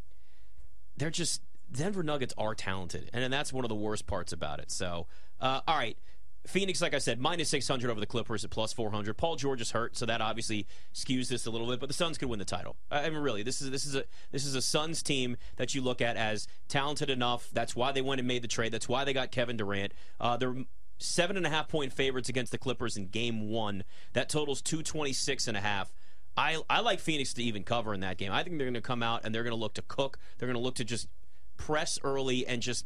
they're 0.96 1.10
just 1.10 1.42
Denver 1.72 2.02
Nuggets 2.02 2.34
are 2.38 2.54
talented, 2.54 3.10
and, 3.12 3.24
and 3.24 3.32
that's 3.32 3.52
one 3.52 3.64
of 3.64 3.68
the 3.68 3.74
worst 3.74 4.06
parts 4.06 4.32
about 4.32 4.60
it. 4.60 4.70
So, 4.70 5.06
uh, 5.40 5.60
all 5.66 5.76
right. 5.76 5.98
Phoenix, 6.46 6.80
like 6.80 6.94
I 6.94 6.98
said, 6.98 7.20
minus 7.20 7.48
600 7.50 7.90
over 7.90 8.00
the 8.00 8.06
Clippers 8.06 8.44
at 8.44 8.50
plus 8.50 8.72
400. 8.72 9.16
Paul 9.16 9.36
George 9.36 9.60
is 9.60 9.72
hurt, 9.72 9.96
so 9.96 10.06
that 10.06 10.20
obviously 10.20 10.66
skews 10.94 11.28
this 11.28 11.46
a 11.46 11.50
little 11.50 11.66
bit. 11.66 11.80
But 11.80 11.88
the 11.88 11.94
Suns 11.94 12.18
could 12.18 12.28
win 12.28 12.38
the 12.38 12.44
title. 12.44 12.76
I 12.90 13.08
mean, 13.10 13.18
really, 13.18 13.42
this 13.42 13.60
is 13.60 13.70
this 13.70 13.84
is 13.84 13.94
a 13.94 14.04
this 14.32 14.44
is 14.44 14.54
a 14.54 14.62
Suns 14.62 15.02
team 15.02 15.36
that 15.56 15.74
you 15.74 15.82
look 15.82 16.00
at 16.00 16.16
as 16.16 16.46
talented 16.68 17.10
enough. 17.10 17.48
That's 17.52 17.74
why 17.74 17.92
they 17.92 18.02
went 18.02 18.20
and 18.20 18.28
made 18.28 18.42
the 18.42 18.48
trade. 18.48 18.72
That's 18.72 18.88
why 18.88 19.04
they 19.04 19.12
got 19.12 19.30
Kevin 19.30 19.56
Durant. 19.56 19.92
Uh, 20.20 20.36
they're 20.36 20.54
seven 20.98 21.36
and 21.36 21.46
a 21.46 21.50
half 21.50 21.68
point 21.68 21.92
favorites 21.92 22.28
against 22.28 22.52
the 22.52 22.58
Clippers 22.58 22.96
in 22.96 23.08
Game 23.08 23.48
One. 23.48 23.84
That 24.12 24.28
totals 24.28 24.62
226 24.62 25.48
and 25.48 25.56
a 25.56 25.60
half. 25.60 25.92
I 26.36 26.60
I 26.68 26.80
like 26.80 27.00
Phoenix 27.00 27.32
to 27.34 27.42
even 27.42 27.64
cover 27.64 27.94
in 27.94 28.00
that 28.00 28.18
game. 28.18 28.32
I 28.32 28.42
think 28.42 28.58
they're 28.58 28.66
going 28.66 28.74
to 28.74 28.80
come 28.80 29.02
out 29.02 29.22
and 29.24 29.34
they're 29.34 29.42
going 29.42 29.52
to 29.52 29.60
look 29.60 29.74
to 29.74 29.82
cook. 29.82 30.18
They're 30.38 30.48
going 30.48 30.58
to 30.58 30.62
look 30.62 30.76
to 30.76 30.84
just 30.84 31.08
press 31.56 31.98
early 32.04 32.46
and 32.46 32.60
just 32.60 32.84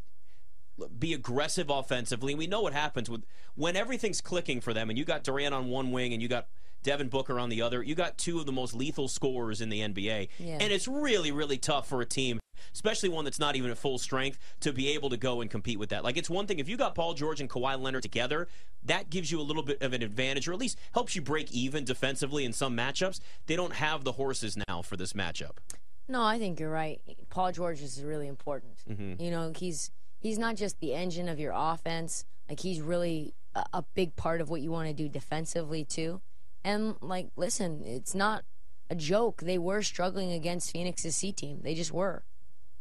be 0.98 1.12
aggressive 1.14 1.70
offensively. 1.70 2.32
And 2.32 2.38
we 2.38 2.46
know 2.46 2.62
what 2.62 2.72
happens 2.72 3.08
with 3.10 3.24
when 3.54 3.76
everything's 3.76 4.20
clicking 4.20 4.60
for 4.60 4.72
them, 4.72 4.88
and 4.90 4.98
you 4.98 5.04
got 5.04 5.24
Durant 5.24 5.54
on 5.54 5.68
one 5.68 5.90
wing 5.92 6.12
and 6.12 6.20
you 6.22 6.28
got 6.28 6.46
Devin 6.82 7.08
Booker 7.08 7.38
on 7.38 7.48
the 7.50 7.60
other. 7.62 7.82
You 7.82 7.94
got 7.94 8.16
two 8.16 8.38
of 8.38 8.46
the 8.46 8.52
most 8.52 8.74
lethal 8.74 9.06
scorers 9.08 9.60
in 9.60 9.68
the 9.68 9.80
NBA, 9.80 10.28
Yeah. 10.38 10.58
and 10.60 10.72
it's 10.72 10.88
really, 10.88 11.30
really 11.30 11.58
tough 11.58 11.86
for 11.88 12.00
a 12.00 12.06
team, 12.06 12.40
especially 12.72 13.10
one 13.10 13.24
that's 13.24 13.38
not 13.38 13.54
even 13.54 13.70
at 13.70 13.76
full 13.76 13.98
strength, 13.98 14.38
to 14.60 14.72
be 14.72 14.88
able 14.88 15.10
to 15.10 15.18
go 15.18 15.42
and 15.42 15.50
compete 15.50 15.78
with 15.78 15.90
that. 15.90 16.04
Like 16.04 16.16
it's 16.16 16.30
one 16.30 16.46
thing 16.46 16.58
if 16.58 16.68
you 16.70 16.78
got 16.78 16.94
Paul 16.94 17.12
George 17.12 17.38
and 17.40 17.50
Kawhi 17.50 17.78
Leonard 17.78 18.02
together, 18.02 18.48
that 18.82 19.10
gives 19.10 19.30
you 19.30 19.38
a 19.40 19.42
little 19.42 19.62
bit 19.62 19.82
of 19.82 19.92
an 19.92 20.02
advantage, 20.02 20.48
or 20.48 20.54
at 20.54 20.58
least 20.58 20.78
helps 20.94 21.14
you 21.14 21.20
break 21.20 21.52
even 21.52 21.84
defensively 21.84 22.46
in 22.46 22.52
some 22.54 22.74
matchups. 22.74 23.20
They 23.46 23.56
don't 23.56 23.74
have 23.74 24.04
the 24.04 24.12
horses 24.12 24.56
now 24.68 24.80
for 24.80 24.96
this 24.96 25.12
matchup. 25.12 25.58
No, 26.08 26.22
I 26.24 26.38
think 26.38 26.58
you're 26.58 26.70
right. 26.70 27.00
Paul 27.28 27.52
George 27.52 27.82
is 27.82 28.02
really 28.02 28.26
important. 28.26 28.72
Mm-hmm. 28.90 29.22
You 29.22 29.30
know, 29.30 29.52
he's 29.54 29.90
he's 30.20 30.38
not 30.38 30.56
just 30.56 30.78
the 30.81 30.94
engine 30.94 31.28
of 31.28 31.40
your 31.40 31.52
offense. 31.55 32.25
Like 32.49 32.61
he's 32.61 32.81
really 32.81 33.34
a, 33.55 33.64
a 33.72 33.84
big 33.94 34.17
part 34.17 34.40
of 34.40 34.50
what 34.50 34.61
you 34.61 34.70
want 34.70 34.88
to 34.88 34.94
do 34.94 35.08
defensively 35.08 35.84
too. 35.84 36.20
And 36.62 36.96
like, 37.00 37.28
listen, 37.37 37.82
it's 37.84 38.14
not 38.14 38.44
a 38.90 38.94
joke. 38.94 39.40
They 39.43 39.58
were 39.58 39.82
struggling 39.82 40.32
against 40.32 40.70
Phoenix's 40.70 41.17
C 41.17 41.32
team. 41.32 41.61
They 41.62 41.75
just 41.75 41.93
were. 41.93 42.25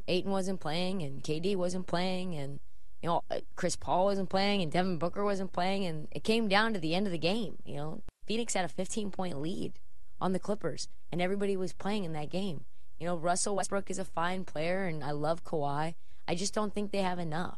Ayton 0.07 0.31
wasn't 0.31 0.59
playing, 0.59 1.03
and 1.03 1.24
KD 1.24 1.56
wasn't 1.56 1.86
playing, 1.86 2.36
and 2.36 2.59
you 3.01 3.07
know 3.07 3.24
Chris 3.56 3.75
Paul 3.75 4.06
wasn't 4.06 4.30
playing, 4.30 4.62
and 4.62 4.71
Devin 4.71 4.97
Booker 4.97 5.24
wasn't 5.24 5.53
playing, 5.53 5.85
and 5.85 6.07
it 6.12 6.24
came 6.24 6.47
down 6.47 6.74
to 6.74 6.80
the 6.80 6.95
end 6.95 7.06
of 7.06 7.12
the 7.12 7.19
game. 7.19 7.57
You 7.63 7.75
know, 7.75 8.01
Phoenix 8.25 8.56
had 8.56 8.65
a 8.65 8.69
15 8.69 9.12
point 9.12 9.39
lead 9.39 9.74
on 10.19 10.33
the 10.33 10.39
Clippers, 10.39 10.88
and 11.12 11.21
everybody 11.21 11.56
was 11.56 11.74
playing 11.74 12.03
in 12.03 12.13
that 12.13 12.31
game. 12.31 12.65
You 13.00 13.06
know, 13.06 13.15
Russell 13.15 13.56
Westbrook 13.56 13.89
is 13.89 14.00
a 14.00 14.06
fine 14.06 14.44
player, 14.44 14.85
and 14.85 15.03
I 15.03 15.12
love 15.12 15.45
Kawhi. 15.45 15.94
I 16.29 16.35
just 16.35 16.53
don't 16.53 16.71
think 16.71 16.91
they 16.91 17.01
have 17.01 17.17
enough. 17.17 17.57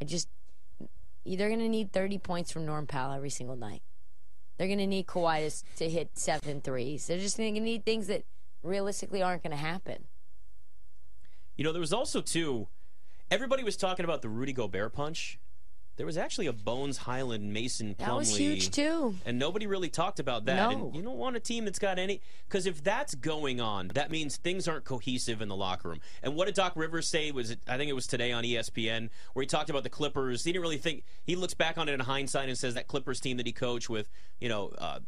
I 0.00 0.06
just 0.06 0.28
they're 1.26 1.48
going 1.48 1.60
to 1.60 1.68
need 1.68 1.92
30 1.92 2.16
points 2.16 2.50
from 2.50 2.64
Norm 2.64 2.86
Powell 2.86 3.12
every 3.12 3.28
single 3.28 3.56
night. 3.56 3.82
They're 4.56 4.68
going 4.68 4.78
to 4.78 4.86
need 4.86 5.06
Kawhi 5.06 5.62
to, 5.76 5.76
to 5.84 5.90
hit 5.90 6.12
seven 6.14 6.62
threes. 6.62 7.06
They're 7.06 7.18
just 7.18 7.36
going 7.36 7.52
to 7.54 7.60
need 7.60 7.84
things 7.84 8.06
that 8.06 8.24
realistically 8.62 9.22
aren't 9.22 9.42
going 9.42 9.50
to 9.50 9.58
happen. 9.58 10.04
You 11.56 11.64
know, 11.64 11.72
there 11.72 11.80
was 11.80 11.92
also 11.92 12.22
too. 12.22 12.68
Everybody 13.30 13.62
was 13.62 13.76
talking 13.76 14.04
about 14.06 14.22
the 14.22 14.30
Rudy 14.30 14.54
Gobert 14.54 14.94
punch. 14.94 15.38
There 15.96 16.06
was 16.06 16.18
actually 16.18 16.46
a 16.46 16.52
Bones 16.52 16.98
Hyland 16.98 17.52
Mason 17.52 17.94
Plumlee. 17.94 18.06
That 18.06 18.14
was 18.14 18.36
huge 18.36 18.70
too. 18.70 19.14
And 19.24 19.38
nobody 19.38 19.66
really 19.66 19.88
talked 19.88 20.20
about 20.20 20.44
that. 20.44 20.70
No. 20.70 20.86
And 20.86 20.96
you 20.96 21.02
don't 21.02 21.16
want 21.16 21.36
a 21.36 21.40
team 21.40 21.64
that's 21.64 21.78
got 21.78 21.98
any. 21.98 22.20
Because 22.48 22.66
if 22.66 22.84
that's 22.84 23.14
going 23.14 23.60
on, 23.60 23.88
that 23.94 24.10
means 24.10 24.36
things 24.36 24.68
aren't 24.68 24.84
cohesive 24.84 25.40
in 25.40 25.48
the 25.48 25.56
locker 25.56 25.88
room. 25.88 26.00
And 26.22 26.36
what 26.36 26.46
did 26.46 26.54
Doc 26.54 26.74
Rivers 26.76 27.08
say? 27.08 27.30
Was 27.30 27.50
it, 27.50 27.60
I 27.66 27.78
think 27.78 27.88
it 27.88 27.94
was 27.94 28.06
today 28.06 28.32
on 28.32 28.44
ESPN 28.44 29.08
where 29.32 29.42
he 29.42 29.46
talked 29.46 29.70
about 29.70 29.84
the 29.84 29.90
Clippers. 29.90 30.44
He 30.44 30.52
didn't 30.52 30.62
really 30.62 30.78
think. 30.78 31.04
He 31.24 31.34
looks 31.34 31.54
back 31.54 31.78
on 31.78 31.88
it 31.88 31.92
in 31.92 32.00
hindsight 32.00 32.48
and 32.48 32.58
says 32.58 32.74
that 32.74 32.88
Clippers 32.88 33.20
team 33.20 33.38
that 33.38 33.46
he 33.46 33.52
coached 33.52 33.88
with, 33.88 34.08
you 34.38 34.48
know. 34.48 34.72
Uh, 34.76 34.98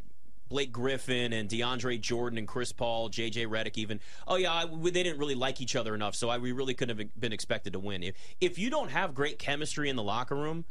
Blake 0.49 0.71
Griffin 0.71 1.31
and 1.31 1.47
DeAndre 1.47 2.01
Jordan 2.01 2.37
and 2.39 2.47
Chris 2.47 2.71
Paul, 2.71 3.09
JJ 3.09 3.47
Redick, 3.47 3.77
even. 3.77 3.99
Oh 4.27 4.35
yeah, 4.35 4.51
I, 4.51 4.65
they 4.65 5.03
didn't 5.03 5.19
really 5.19 5.35
like 5.35 5.61
each 5.61 5.75
other 5.75 5.95
enough, 5.95 6.15
so 6.15 6.27
I, 6.29 6.39
we 6.39 6.51
really 6.51 6.73
couldn't 6.73 6.97
have 6.97 7.07
been 7.19 7.31
expected 7.33 7.73
to 7.73 7.79
win. 7.79 8.03
If 8.03 8.15
if 8.41 8.57
you 8.59 8.69
don't 8.69 8.89
have 8.89 9.13
great 9.13 9.39
chemistry 9.39 9.89
in 9.89 9.95
the 9.95 10.03
locker 10.03 10.35
room, 10.35 10.65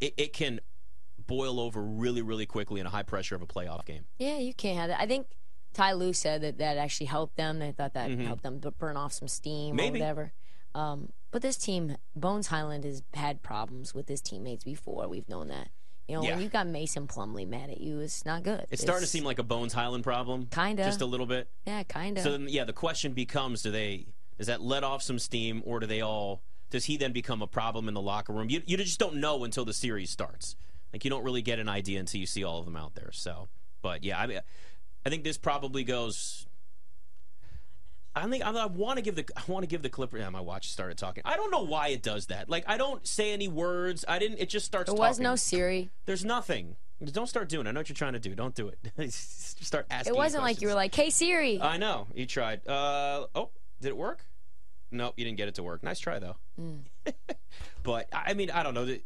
it, 0.00 0.14
it 0.16 0.32
can 0.32 0.60
boil 1.26 1.60
over 1.60 1.80
really, 1.82 2.22
really 2.22 2.46
quickly 2.46 2.80
in 2.80 2.86
a 2.86 2.90
high 2.90 3.02
pressure 3.04 3.34
of 3.34 3.42
a 3.42 3.46
playoff 3.46 3.84
game. 3.84 4.04
Yeah, 4.18 4.38
you 4.38 4.52
can't 4.52 4.76
have 4.78 4.88
that. 4.88 5.00
I 5.00 5.06
think 5.06 5.26
Ty 5.74 5.92
Lue 5.92 6.12
said 6.12 6.42
that 6.42 6.58
that 6.58 6.76
actually 6.76 7.06
helped 7.06 7.36
them. 7.36 7.58
They 7.60 7.70
thought 7.72 7.94
that 7.94 8.10
helped 8.10 8.42
them 8.42 8.60
burn 8.78 8.96
off 8.96 9.12
some 9.12 9.28
steam 9.28 9.68
Mm-hmm. 9.68 9.76
Maybe. 9.76 9.98
or 9.98 10.02
whatever. 10.02 10.32
Um, 10.74 11.12
but 11.30 11.42
this 11.42 11.56
team, 11.56 11.96
Bones 12.16 12.48
Hyland, 12.48 12.84
has 12.84 13.02
had 13.14 13.42
problems 13.42 13.94
with 13.94 14.08
his 14.08 14.20
teammates 14.20 14.64
before. 14.64 15.06
We've 15.08 15.28
known 15.28 15.48
that. 15.48 15.68
You 16.10 16.16
know, 16.16 16.22
Yeah. 16.24 16.30
when 16.34 16.42
you 16.42 16.48
got 16.48 16.66
Mason 16.66 17.06
Plumlee 17.06 17.46
mad 17.46 17.70
at 17.70 17.80
you, 17.80 18.00
it's 18.00 18.24
not 18.24 18.42
good. 18.42 18.66
It's 18.68 18.82
starting 18.82 19.04
to 19.04 19.06
seem 19.06 19.22
like 19.22 19.38
a 19.38 19.44
Bones 19.44 19.72
Hyland 19.72 20.02
problem, 20.02 20.46
Kinda. 20.50 20.84
just 20.84 21.00
a 21.00 21.06
little 21.06 21.26
bit. 21.26 21.48
yeah, 21.66 21.84
kind 21.84 22.18
of. 22.18 22.24
So 22.24 22.32
then, 22.32 22.48
yeah, 22.48 22.64
the 22.64 22.72
question 22.72 23.12
becomes: 23.12 23.62
Do 23.62 23.70
they 23.70 24.06
does 24.36 24.48
that 24.48 24.60
let 24.60 24.82
off 24.82 25.02
some 25.02 25.20
steam, 25.20 25.62
or 25.64 25.78
do 25.78 25.86
they 25.86 26.00
all? 26.00 26.42
Does 26.70 26.86
he 26.86 26.96
then 26.96 27.12
become 27.12 27.42
a 27.42 27.46
problem 27.46 27.86
in 27.86 27.94
the 27.94 28.00
locker 28.00 28.32
room? 28.32 28.50
You 28.50 28.60
you 28.66 28.76
just 28.76 28.98
don't 28.98 29.16
know 29.16 29.44
until 29.44 29.64
the 29.64 29.72
series 29.72 30.10
starts. 30.10 30.56
Like 30.92 31.04
you 31.04 31.10
don't 31.10 31.22
really 31.22 31.42
get 31.42 31.60
an 31.60 31.68
idea 31.68 32.00
until 32.00 32.20
you 32.20 32.26
see 32.26 32.42
all 32.42 32.58
of 32.58 32.64
them 32.64 32.74
out 32.76 32.96
there. 32.96 33.12
So, 33.12 33.48
but 33.80 34.02
yeah, 34.02 34.18
I 34.20 34.26
mean, 34.26 34.40
I 35.06 35.10
think 35.10 35.22
this 35.22 35.38
probably 35.38 35.84
goes 35.84 36.48
I 38.14 38.26
think 38.26 38.42
I 38.42 38.66
want 38.66 38.96
to 38.96 39.02
give 39.02 39.14
the 39.14 39.24
I 39.36 39.42
want 39.46 39.62
to 39.62 39.68
give 39.68 39.82
the 39.82 39.88
Clipper. 39.88 40.18
Yeah, 40.18 40.30
my 40.30 40.40
watch 40.40 40.70
started 40.70 40.98
talking. 40.98 41.22
I 41.24 41.36
don't 41.36 41.50
know 41.50 41.62
why 41.62 41.88
it 41.88 42.02
does 42.02 42.26
that. 42.26 42.48
Like 42.48 42.64
I 42.66 42.76
don't 42.76 43.06
say 43.06 43.32
any 43.32 43.48
words. 43.48 44.04
I 44.08 44.18
didn't. 44.18 44.38
It 44.38 44.48
just 44.48 44.66
starts. 44.66 44.88
There 44.88 44.96
talking. 44.96 45.08
was 45.08 45.20
no 45.20 45.36
Siri. 45.36 45.90
There's 46.06 46.24
nothing. 46.24 46.76
Don't 47.02 47.28
start 47.28 47.48
doing. 47.48 47.66
it. 47.66 47.70
I 47.70 47.72
know 47.72 47.80
what 47.80 47.88
you're 47.88 47.94
trying 47.94 48.12
to 48.12 48.18
do. 48.18 48.34
Don't 48.34 48.54
do 48.54 48.68
it. 48.68 49.12
start 49.12 49.86
asking. 49.90 50.14
It 50.14 50.16
wasn't 50.16 50.42
like 50.42 50.60
you 50.60 50.68
were 50.68 50.74
like, 50.74 50.94
"Hey 50.94 51.10
Siri." 51.10 51.60
I 51.60 51.76
know 51.76 52.08
you 52.14 52.26
tried. 52.26 52.66
Uh 52.66 53.26
oh, 53.34 53.50
did 53.80 53.88
it 53.88 53.96
work? 53.96 54.24
Nope, 54.90 55.14
you 55.16 55.24
didn't 55.24 55.38
get 55.38 55.48
it 55.48 55.54
to 55.54 55.62
work. 55.62 55.82
Nice 55.82 56.00
try 56.00 56.18
though. 56.18 56.36
Mm. 56.60 56.80
but 57.82 58.08
I 58.12 58.34
mean, 58.34 58.50
I 58.50 58.62
don't 58.62 58.74
know. 58.74 58.84
The, 58.84 59.02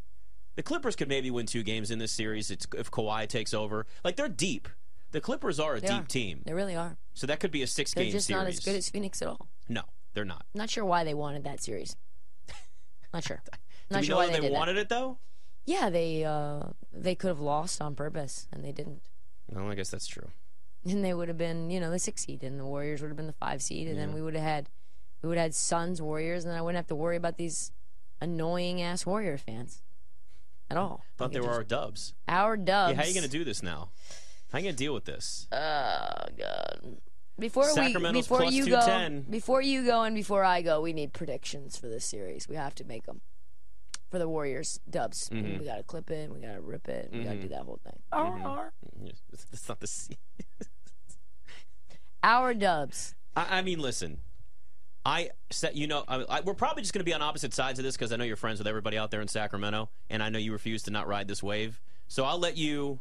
the 0.56 0.62
Clippers 0.62 0.96
could 0.96 1.08
maybe 1.08 1.30
win 1.30 1.46
two 1.46 1.62
games 1.62 1.90
in 1.90 1.98
this 1.98 2.12
series. 2.12 2.50
It's, 2.50 2.66
if 2.76 2.90
Kawhi 2.90 3.28
takes 3.28 3.52
over, 3.52 3.86
like 4.02 4.16
they're 4.16 4.28
deep. 4.28 4.68
The 5.14 5.20
Clippers 5.20 5.60
are 5.60 5.76
a 5.76 5.80
They 5.80 5.86
deep 5.86 6.02
are. 6.02 6.06
team, 6.06 6.42
They 6.44 6.52
really 6.54 6.74
are. 6.74 6.96
so 7.14 7.28
that 7.28 7.38
could 7.38 7.52
be 7.52 7.62
a 7.62 7.68
six 7.68 7.94
They're 7.94 8.10
just 8.10 8.26
series. 8.26 8.42
not 8.42 8.48
as 8.48 8.58
good 8.58 8.74
as 8.74 8.90
Phoenix 8.90 9.22
at 9.22 9.28
all. 9.28 9.46
no, 9.68 9.82
they're 10.12 10.24
not. 10.24 10.44
Not 10.54 10.68
sure 10.70 10.84
why 10.84 11.04
they 11.04 11.14
wanted 11.14 11.44
that 11.44 11.62
series. 11.62 11.94
Not 13.12 13.22
sure. 13.22 13.40
Do 13.90 13.94
Not 13.94 14.00
we 14.00 14.06
sure 14.06 14.14
know 14.14 14.26
why 14.26 14.32
they, 14.32 14.40
they 14.40 14.50
wanted 14.50 14.76
it 14.76 14.88
though? 14.88 15.18
Yeah, 15.66 15.88
they 15.88 16.24
uh, 16.24 16.70
they 16.92 17.14
could 17.14 17.28
have 17.28 17.38
lost 17.38 17.80
on 17.80 17.94
purpose, 17.94 18.48
and 18.52 18.64
they 18.64 18.72
didn't. 18.72 19.02
No, 19.52 19.70
I 19.70 19.74
guess 19.76 19.88
that's 19.90 20.06
true. 20.08 20.28
And 20.84 21.04
they 21.04 21.14
would 21.14 21.28
have 21.28 21.38
been, 21.38 21.70
you 21.70 21.78
know, 21.80 21.90
the 21.92 21.98
six 22.00 22.24
seed, 22.26 22.42
and 22.42 22.58
the 22.58 22.64
Warriors 22.66 23.00
would 23.02 23.08
have 23.08 23.16
been 23.16 23.28
the 23.28 23.32
five 23.34 23.62
seed, 23.62 23.86
and 23.88 23.96
then 23.98 24.12
we 24.14 24.20
would 24.20 24.34
have 24.34 24.42
had, 24.42 24.68
we 25.22 25.28
would 25.28 25.38
have 25.38 25.44
had 25.44 25.54
Suns 25.54 26.02
Warriors, 26.02 26.44
and 26.44 26.50
then 26.50 26.58
I 26.58 26.62
wouldn't 26.62 26.76
have 26.76 26.88
to 26.88 26.94
worry 26.96 27.16
about 27.16 27.36
these 27.38 27.70
annoying 28.20 28.82
ass 28.82 29.06
Warrior 29.06 29.38
fans 29.38 29.80
at 30.68 30.76
all. 30.76 31.04
Thought 31.16 31.32
they 31.32 31.40
were 31.40 31.50
our 31.52 31.62
dubs. 31.64 32.14
our 32.26 32.56
dubs. 32.56 32.90
Yeah, 32.90 32.96
how 32.96 33.02
are 33.04 33.08
you 33.08 33.14
going 33.14 33.24
to 33.24 33.30
do 33.30 33.44
this 33.44 33.62
now? 33.62 33.90
How 34.54 34.58
are 34.58 34.60
you 34.60 34.66
going 34.66 34.76
to 34.76 34.84
deal 34.84 34.94
with 34.94 35.04
this? 35.04 35.48
Oh 35.50 35.56
god. 36.38 36.98
Before 37.36 37.66
we 37.74 37.92
before 38.12 38.44
you 38.44 38.66
go 38.66 38.80
210. 38.80 39.22
before 39.28 39.60
you 39.60 39.84
go 39.84 40.02
and 40.04 40.14
before 40.14 40.44
I 40.44 40.62
go, 40.62 40.80
we 40.80 40.92
need 40.92 41.12
predictions 41.12 41.76
for 41.76 41.88
this 41.88 42.04
series. 42.04 42.48
We 42.48 42.54
have 42.54 42.72
to 42.76 42.84
make 42.84 43.04
them 43.06 43.20
for 44.12 44.20
the 44.20 44.28
Warriors 44.28 44.78
dubs. 44.88 45.28
Mhm. 45.30 45.58
We 45.58 45.64
got 45.64 45.78
to 45.78 45.82
clip 45.82 46.08
it. 46.08 46.30
We 46.32 46.38
got 46.38 46.52
to 46.54 46.60
rip 46.60 46.88
it. 46.88 47.10
We 47.12 47.24
got 47.24 47.30
to 47.32 47.36
Mhm. 47.38 47.42
do 47.42 47.48
that 47.48 47.62
whole 47.64 47.80
thing. 47.82 47.98
Yeah, 49.02 49.10
It's 49.32 49.46
it's 49.52 49.68
not 49.68 49.80
the. 49.80 49.88
se- 49.88 50.18
Our 52.22 52.54
dubs. 52.54 53.16
I, 53.34 53.58
I 53.58 53.62
mean, 53.62 53.80
listen. 53.80 54.20
I 55.04 55.30
said, 55.50 55.74
you 55.76 55.88
know, 55.88 56.04
I, 56.06 56.24
I, 56.28 56.40
we're 56.42 56.54
probably 56.54 56.82
just 56.82 56.94
going 56.94 57.00
to 57.00 57.04
be 57.04 57.12
on 57.12 57.22
opposite 57.22 57.52
sides 57.54 57.80
of 57.80 57.84
this 57.84 57.96
because 57.96 58.12
I 58.12 58.16
know 58.16 58.24
you're 58.24 58.36
friends 58.36 58.58
with 58.60 58.68
everybody 58.68 58.96
out 58.98 59.10
there 59.10 59.20
in 59.20 59.26
Sacramento, 59.26 59.90
and 60.08 60.22
I 60.22 60.28
know 60.28 60.38
you 60.38 60.52
refuse 60.52 60.84
to 60.84 60.92
not 60.92 61.08
ride 61.08 61.26
this 61.26 61.42
wave. 61.42 61.80
So 62.06 62.24
I'll 62.24 62.38
let 62.38 62.56
you 62.56 63.00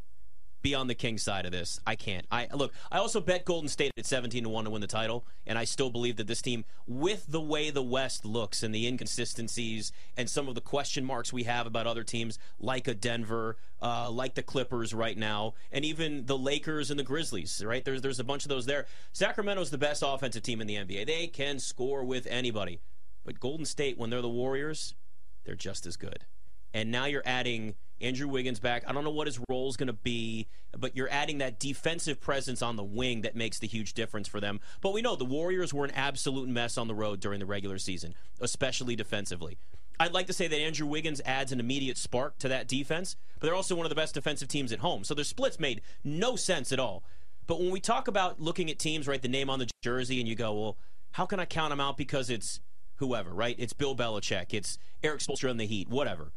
be 0.64 0.74
on 0.74 0.88
the 0.88 0.96
King 0.96 1.18
side 1.18 1.46
of 1.46 1.52
this. 1.52 1.80
I 1.86 1.96
can't. 1.96 2.26
I 2.32 2.48
look. 2.54 2.74
I 2.92 2.98
also 2.98 3.20
bet 3.20 3.46
Golden 3.46 3.68
State 3.68 3.92
at 3.98 4.06
17 4.06 4.44
to 4.44 4.50
one 4.50 4.64
to 4.64 4.72
win 4.72 4.82
the 4.82 4.88
title, 4.88 5.26
and 5.46 5.60
I 5.60 5.66
still 5.66 5.90
believe 5.90 6.16
that 6.16 6.26
this 6.26 6.42
team, 6.42 6.66
with 6.88 7.28
the 7.28 7.42
way 7.42 7.70
the 7.70 7.84
West 7.84 8.26
looks 8.26 8.64
and 8.64 8.74
the 8.74 8.88
inconsistencies 8.88 9.92
and 10.18 10.30
some 10.30 10.48
of 10.48 10.56
the 10.56 10.62
question 10.62 11.06
marks 11.06 11.32
we 11.32 11.44
have 11.44 11.68
about 11.68 11.86
other 11.86 12.04
teams 12.04 12.40
like 12.60 12.88
a 12.88 12.96
Denver, 12.96 13.58
uh, 13.82 14.10
like 14.10 14.34
the 14.34 14.42
Clippers 14.42 14.94
right 14.94 15.18
now, 15.18 15.54
and 15.72 15.86
even 15.86 16.26
the 16.26 16.38
Lakers 16.38 16.90
and 16.90 17.00
the 17.00 17.04
Grizzlies. 17.04 17.62
Right? 17.64 17.84
There's 17.84 18.02
there's 18.02 18.20
a 18.20 18.24
bunch 18.24 18.46
of 18.46 18.50
those 18.50 18.66
there. 18.66 18.88
Sacramento's 19.12 19.70
the 19.70 19.78
best 19.78 20.02
offensive 20.06 20.42
team 20.42 20.62
in 20.62 20.68
the 20.68 20.76
NBA. 20.76 21.06
They 21.06 21.28
can 21.28 21.60
score 21.60 22.04
with 22.04 22.26
anybody, 22.28 22.80
but 23.26 23.40
Golden 23.40 23.66
State, 23.66 23.98
when 23.98 24.10
they're 24.10 24.22
the 24.22 24.30
Warriors, 24.30 24.96
they're 25.44 25.56
just 25.56 25.86
as 25.86 25.98
good. 25.98 26.26
And 26.74 26.90
now 26.90 27.06
you're 27.06 27.22
adding 27.26 27.76
Andrew 28.04 28.28
Wiggins 28.28 28.60
back. 28.60 28.84
I 28.86 28.92
don't 28.92 29.04
know 29.04 29.10
what 29.10 29.28
his 29.28 29.40
role 29.50 29.70
is 29.70 29.78
going 29.78 29.88
to 29.88 29.94
be, 29.94 30.48
but 30.78 30.96
you're 30.96 31.10
adding 31.10 31.38
that 31.38 31.60
defensive 31.60 32.20
presence 32.20 32.62
on 32.62 32.76
the 32.76 32.84
wing 32.84 33.22
that 33.22 33.36
makes 33.36 33.60
the 33.60 33.68
huge 33.68 33.94
difference 33.94 34.28
for 34.28 34.42
them. 34.42 34.60
But 34.82 34.94
we 34.94 35.02
know 35.02 35.16
the 35.16 35.24
Warriors 35.24 35.74
were 35.74 35.86
an 35.86 35.92
absolute 35.92 36.50
mess 36.50 36.78
on 36.78 36.88
the 36.88 36.94
road 36.94 37.22
during 37.22 37.40
the 37.40 37.46
regular 37.46 37.78
season, 37.78 38.14
especially 38.42 38.96
defensively. 38.96 39.58
I'd 40.00 40.12
like 40.12 40.28
to 40.28 40.34
say 40.34 40.48
that 40.48 40.58
Andrew 40.58 40.88
Wiggins 40.88 41.22
adds 41.24 41.52
an 41.52 41.60
immediate 41.60 41.98
spark 41.98 42.38
to 42.40 42.50
that 42.50 42.68
defense, 42.68 43.16
but 43.40 43.48
they're 43.48 43.56
also 43.56 43.76
one 43.76 43.86
of 43.86 43.90
the 43.90 43.96
best 43.96 44.16
defensive 44.16 44.50
teams 44.50 44.72
at 44.74 44.80
home. 44.80 45.04
So 45.04 45.14
their 45.14 45.24
splits 45.24 45.60
made 45.60 45.82
no 46.04 46.36
sense 46.36 46.72
at 46.72 46.80
all. 46.80 47.04
But 47.48 47.60
when 47.60 47.72
we 47.72 47.80
talk 47.80 48.08
about 48.08 48.40
looking 48.40 48.70
at 48.70 48.80
teams, 48.80 49.08
right, 49.08 49.22
the 49.22 49.28
name 49.28 49.50
on 49.50 49.60
the 49.60 49.70
jersey, 49.82 50.20
and 50.20 50.28
you 50.28 50.36
go, 50.36 50.54
well, 50.54 50.78
how 51.12 51.26
can 51.26 51.40
I 51.40 51.46
count 51.46 51.70
them 51.70 51.80
out 51.80 51.96
because 51.96 52.30
it's 52.30 52.60
whoever, 52.96 53.34
right? 53.34 53.56
It's 53.60 53.74
Bill 53.74 53.96
Belichick, 53.96 54.54
it's 54.54 54.78
Erik 55.04 55.20
Spoelstra 55.20 55.52
in 55.52 55.58
the 55.58 55.66
Heat, 55.66 55.90
whatever. 55.90 56.32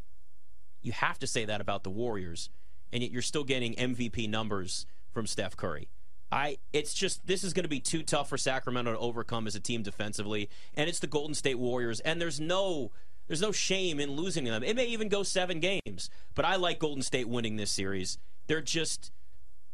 You 0.87 0.93
have 0.93 1.19
to 1.19 1.27
say 1.27 1.45
that 1.45 1.61
about 1.61 1.83
the 1.83 1.91
Warriors, 1.91 2.49
and 2.93 3.03
yet 3.03 3.11
you're 3.11 3.21
still 3.21 3.43
getting 3.43 3.75
MVP 3.75 4.31
numbers 4.31 4.87
from 5.11 5.27
Steph 5.27 5.57
Curry. 5.57 5.89
I 6.31 6.59
it's 6.73 6.95
just 6.95 7.27
this 7.27 7.43
is 7.43 7.53
going 7.53 7.65
to 7.65 7.69
be 7.69 7.81
too 7.81 8.05
tough 8.05 8.29
for 8.29 8.39
Sacramento 8.39 8.93
to 8.93 8.99
overcome 8.99 9.49
as 9.49 9.57
a 9.57 9.61
team 9.61 9.83
defensively, 9.83 10.49
and 10.75 10.89
it's 10.89 11.01
the 11.01 11.09
Golden 11.09 11.35
State 11.35 11.59
Warriors, 11.59 11.99
and 12.01 12.21
there's 12.21 12.39
no 12.39 12.93
there's 13.27 13.43
no 13.43 13.51
shame 13.51 13.99
in 13.99 14.13
losing 14.13 14.45
them. 14.45 14.63
It 14.63 14.77
may 14.77 14.87
even 14.87 15.09
go 15.09 15.25
seven 15.25 15.59
games, 15.59 16.09
but 16.37 16.45
I 16.45 16.55
like 16.55 16.79
Golden 16.79 17.03
State 17.03 17.29
winning 17.29 17.57
this 17.57 17.73
series. 17.73 18.19
They're 18.47 18.63
just 18.63 19.11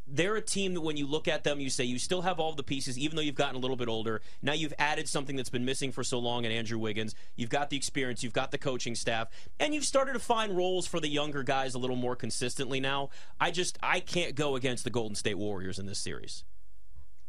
they're 0.07 0.37
a 0.37 0.43
team 0.43 0.75
that 0.75 0.81
when 0.81 0.97
you 0.97 1.07
look 1.07 1.29
at 1.29 1.45
them, 1.45 1.61
you 1.61 1.71
say 1.71 1.85
you 1.85 1.99
still 1.99 2.23
have 2.23 2.41
all 2.41 2.53
the 2.53 2.63
pieces, 2.63 2.99
even 2.99 3.17
though 3.17 3.23
you've 3.23 3.35
gotten 3.35 3.57
a 3.57 3.59
little 3.59 3.77
bit 3.77 3.89
older. 3.89 4.21
Now 4.43 4.53
you've 4.53 4.75
added 4.79 5.09
something 5.09 5.37
that's 5.37 5.49
been 5.49 5.65
missing 5.65 5.93
for 5.93 6.03
so 6.03 6.19
long 6.19 6.45
in 6.45 6.53
Andrew 6.53 6.79
Wiggins. 6.79 7.15
You've 7.37 7.51
got 7.51 7.71
the 7.71 7.77
experience, 7.77 8.23
you've 8.23 8.33
got 8.33 8.51
the 8.51 8.59
coaching 8.59 8.95
staff, 8.95 9.29
and 9.61 9.73
you've 9.75 9.85
started 9.85 10.15
to 10.15 10.19
find 10.19 10.57
roles 10.57 10.87
for 10.87 11.01
the 11.01 11.09
younger 11.09 11.43
guys 11.43 11.75
a 11.75 11.79
little 11.79 11.97
more 11.97 12.17
consistently 12.17 12.81
now. 12.81 13.11
I 13.41 13.51
just 13.51 13.79
I 13.83 14.01
can't 14.01 14.35
go 14.35 14.57
against 14.57 14.85
the 14.85 14.91
Golden 14.91 15.15
State 15.15 15.39
Warriors 15.39 15.79
in 15.79 15.87
this 15.87 15.99
series. 15.99 16.45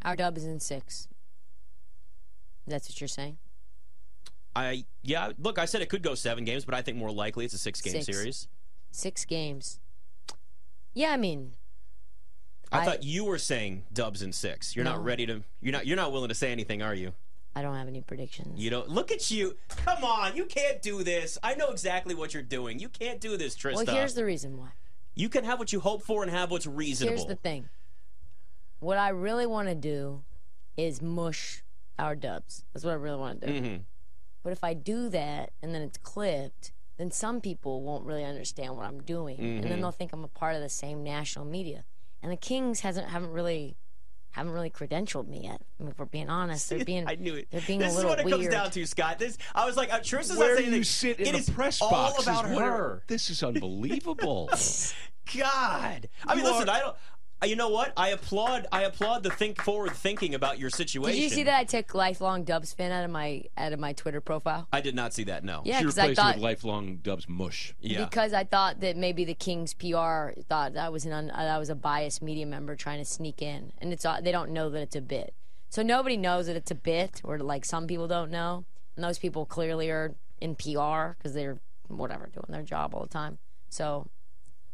Our 0.04 0.16
dub 0.16 0.38
is 0.38 0.46
in 0.46 0.60
six. 0.60 1.08
That's 2.68 2.90
what 2.90 3.00
you're 3.00 3.08
saying. 3.08 3.38
I 4.56 4.86
yeah, 5.02 5.32
look, 5.38 5.58
I 5.58 5.66
said 5.66 5.82
it 5.82 5.90
could 5.90 6.04
go 6.04 6.16
seven 6.16 6.44
games, 6.44 6.66
but 6.66 6.76
I 6.76 6.82
think 6.82 6.98
more 6.98 7.12
likely 7.12 7.46
it's 7.46 7.54
a 7.54 7.58
six 7.58 7.82
game 7.82 7.94
Six. 7.94 8.06
series. 8.06 8.48
Six 8.92 9.26
games. 9.26 9.80
Yeah, 10.94 11.12
I 11.12 11.18
mean, 11.18 11.54
I, 12.74 12.82
I- 12.82 12.86
thought 12.86 13.04
you 13.04 13.26
were 13.26 13.38
saying 13.38 13.84
Dubs 13.94 14.22
in 14.22 14.34
six. 14.34 14.76
You're 14.76 14.86
No. 14.86 14.92
not 14.94 15.04
ready 15.04 15.26
to. 15.28 15.44
You're 15.62 15.72
not. 15.74 15.86
You're 15.88 15.98
not 15.98 16.12
willing 16.12 16.30
to 16.30 16.36
say 16.36 16.52
anything, 16.52 16.82
are 16.82 16.94
you? 16.96 17.14
I 17.56 17.62
don't 17.62 17.76
have 17.76 17.88
any 17.88 18.02
predictions. 18.02 18.60
You 18.60 18.70
don't. 18.72 18.90
Look 18.90 19.12
at 19.12 19.30
you. 19.30 19.56
Come 19.86 20.04
on. 20.04 20.36
You 20.36 20.46
can't 20.46 20.82
do 20.82 21.04
this. 21.04 21.38
I 21.44 21.54
know 21.54 21.70
exactly 21.70 22.16
what 22.16 22.34
you're 22.34 22.42
doing. 22.42 22.80
You 22.80 22.90
can't 22.90 23.22
do 23.22 23.38
this, 23.38 23.56
Trysta. 23.56 23.86
well, 23.86 23.96
here's 23.96 24.16
the 24.16 24.26
reason 24.26 24.58
why. 24.58 24.70
you 25.16 25.30
can 25.30 25.44
have 25.44 25.60
what 25.60 25.72
you 25.72 25.80
hope 25.80 26.02
for 26.02 26.24
and 26.24 26.32
have 26.32 26.50
what's 26.50 26.66
reasonable. 26.66 27.16
Here's 27.18 27.28
the 27.28 27.36
thing. 27.36 27.70
What 28.80 28.98
I 28.98 29.10
really 29.10 29.46
want 29.46 29.68
to 29.70 29.76
do 29.76 30.24
is 30.76 31.02
mush 31.02 31.64
our 32.00 32.16
dubs. 32.16 32.66
That's 32.74 32.84
what 32.84 32.92
I 32.92 32.96
really 32.96 33.20
want 33.20 33.42
to 33.42 33.48
do. 33.48 33.60
hmm 33.70 33.76
But 34.44 34.54
if 34.54 34.64
I 34.64 34.74
do 34.74 35.08
that 35.10 35.52
and 35.62 35.76
then 35.76 35.84
it's 35.84 36.00
clipped, 36.00 36.72
then 36.98 37.12
some 37.12 37.40
people 37.40 37.84
won't 37.84 38.04
really 38.06 38.24
understand 38.26 38.76
what 38.76 38.86
I'm 38.88 39.02
doing, 39.02 39.40
and 39.40 39.64
Mhm. 39.64 39.70
then 39.70 39.82
they'll 39.82 39.92
think 39.92 40.12
I'm 40.12 40.24
a 40.24 40.28
part 40.28 40.56
of 40.56 40.62
the 40.62 40.70
same 40.70 41.04
national 41.04 41.46
media. 41.46 41.86
And 42.24 42.32
the 42.32 42.38
Kings 42.38 42.80
hasn't 42.80 43.10
haven't 43.10 43.32
really 43.32 43.76
haven't 44.32 44.54
really 44.54 44.72
credentialed 44.72 45.28
me 45.28 45.42
yet. 45.44 45.62
I 45.80 45.84
mean, 45.84 45.92
if 45.92 46.00
we're 46.00 46.06
being 46.06 46.30
honest, 46.30 46.70
they're 46.70 46.84
being 46.94 47.08
I 47.08 47.16
knew 47.16 47.36
it. 47.36 47.50
they're 47.52 47.62
being 47.68 47.80
this 47.80 47.90
a 47.90 47.90
is 47.92 47.96
little 47.98 48.10
what 48.12 48.20
it 48.20 48.26
weird. 48.26 48.40
comes 48.40 48.48
down 48.48 48.72
to, 48.72 48.86
Scott. 48.88 49.20
This 49.20 49.38
I 49.54 49.66
was 49.66 49.78
like, 49.78 49.94
uh, 49.94 50.00
Trysta's 50.00 50.38
Where 50.38 50.50
not 50.56 50.58
do 50.58 50.64
saying 50.64 50.70
you 50.70 50.76
anything. 50.78 50.84
sit 50.86 51.20
in 51.20 51.36
It 51.36 51.46
the 51.46 51.52
press 51.52 51.80
box? 51.80 52.20
is 52.20 52.24
about 52.28 52.50
where- 52.50 52.72
her. 52.72 53.04
This 53.08 53.30
is 53.30 53.44
unbelievable. 53.44 54.50
God. 55.38 56.10
I 56.28 56.36
mean, 56.36 56.44
You 56.46 56.52
listen. 56.52 56.70
are- 56.70 56.76
I 56.76 56.80
don't. 56.80 56.96
Uh, 57.44 57.46
You 57.46 57.56
know 57.56 57.70
what? 57.70 57.94
I 57.98 58.10
applaud. 58.10 58.68
I 58.72 58.84
applaud 58.84 59.24
the 59.24 59.30
think 59.30 59.62
forward 59.62 59.92
thinking 59.92 60.36
about 60.36 60.60
your 60.60 60.70
situation. 60.70 61.20
Did 61.20 61.24
you 61.24 61.30
see 61.30 61.44
that 61.44 61.60
I 61.60 61.64
took 61.64 61.94
lifelong 61.94 62.44
Dubs 62.44 62.74
fan 62.74 62.92
out 62.92 63.06
of 63.06 63.12
my 63.12 63.44
out 63.58 63.74
of 63.74 63.80
my 63.80 63.94
Twitter 63.94 64.22
profile? 64.22 64.68
I 64.72 64.82
did 64.82 64.96
not 64.96 65.14
see 65.14 65.26
that. 65.26 65.44
No. 65.44 65.62
Yeah, 65.66 65.80
she 65.80 65.86
because 65.86 65.98
I 65.98 66.02
replaced 66.04 66.20
thought 66.20 66.36
with 66.36 66.44
lifelong 66.44 66.98
Dubs 66.98 67.28
mush. 67.28 67.76
Yeah. 67.80 68.06
because 68.06 68.34
I 68.34 68.44
thought 68.44 68.80
that 68.80 68.98
maybe 68.98 69.26
the 69.26 69.34
Kings 69.34 69.74
PR 69.74 70.32
thought 70.48 70.74
that 70.74 70.92
was 70.92 71.06
an 71.06 71.12
un, 71.12 71.32
uh, 71.32 71.44
that 71.44 71.58
was 71.58 71.70
a 71.70 71.76
biased 71.76 72.22
media 72.22 72.46
member 72.46 72.76
trying 72.76 73.00
to 73.00 73.06
sneak 73.06 73.42
in, 73.42 73.72
and 73.80 73.94
it's 73.94 74.06
uh, 74.06 74.22
they 74.22 74.32
don't 74.32 74.52
know 74.52 74.70
that 74.70 74.82
it's 74.82 74.96
a 74.96 75.02
bit. 75.02 75.34
So 75.70 75.82
nobody 75.82 76.18
knows 76.18 76.46
that 76.48 76.56
it's 76.56 76.72
a 76.72 76.76
bit, 76.76 77.22
or 77.24 77.40
like 77.40 77.66
some 77.66 77.88
people 77.88 78.08
don't 78.08 78.32
know, 78.32 78.66
and 78.96 79.04
those 79.04 79.18
people 79.18 79.46
clearly 79.46 79.90
are 79.90 80.16
in 80.40 80.56
PR 80.56 81.16
because 81.18 81.34
they're 81.34 81.60
whatever 81.88 82.30
doing 82.34 82.46
their 82.50 82.64
job 82.64 82.94
all 82.94 83.02
the 83.02 83.08
time. 83.08 83.38
So 83.70 84.08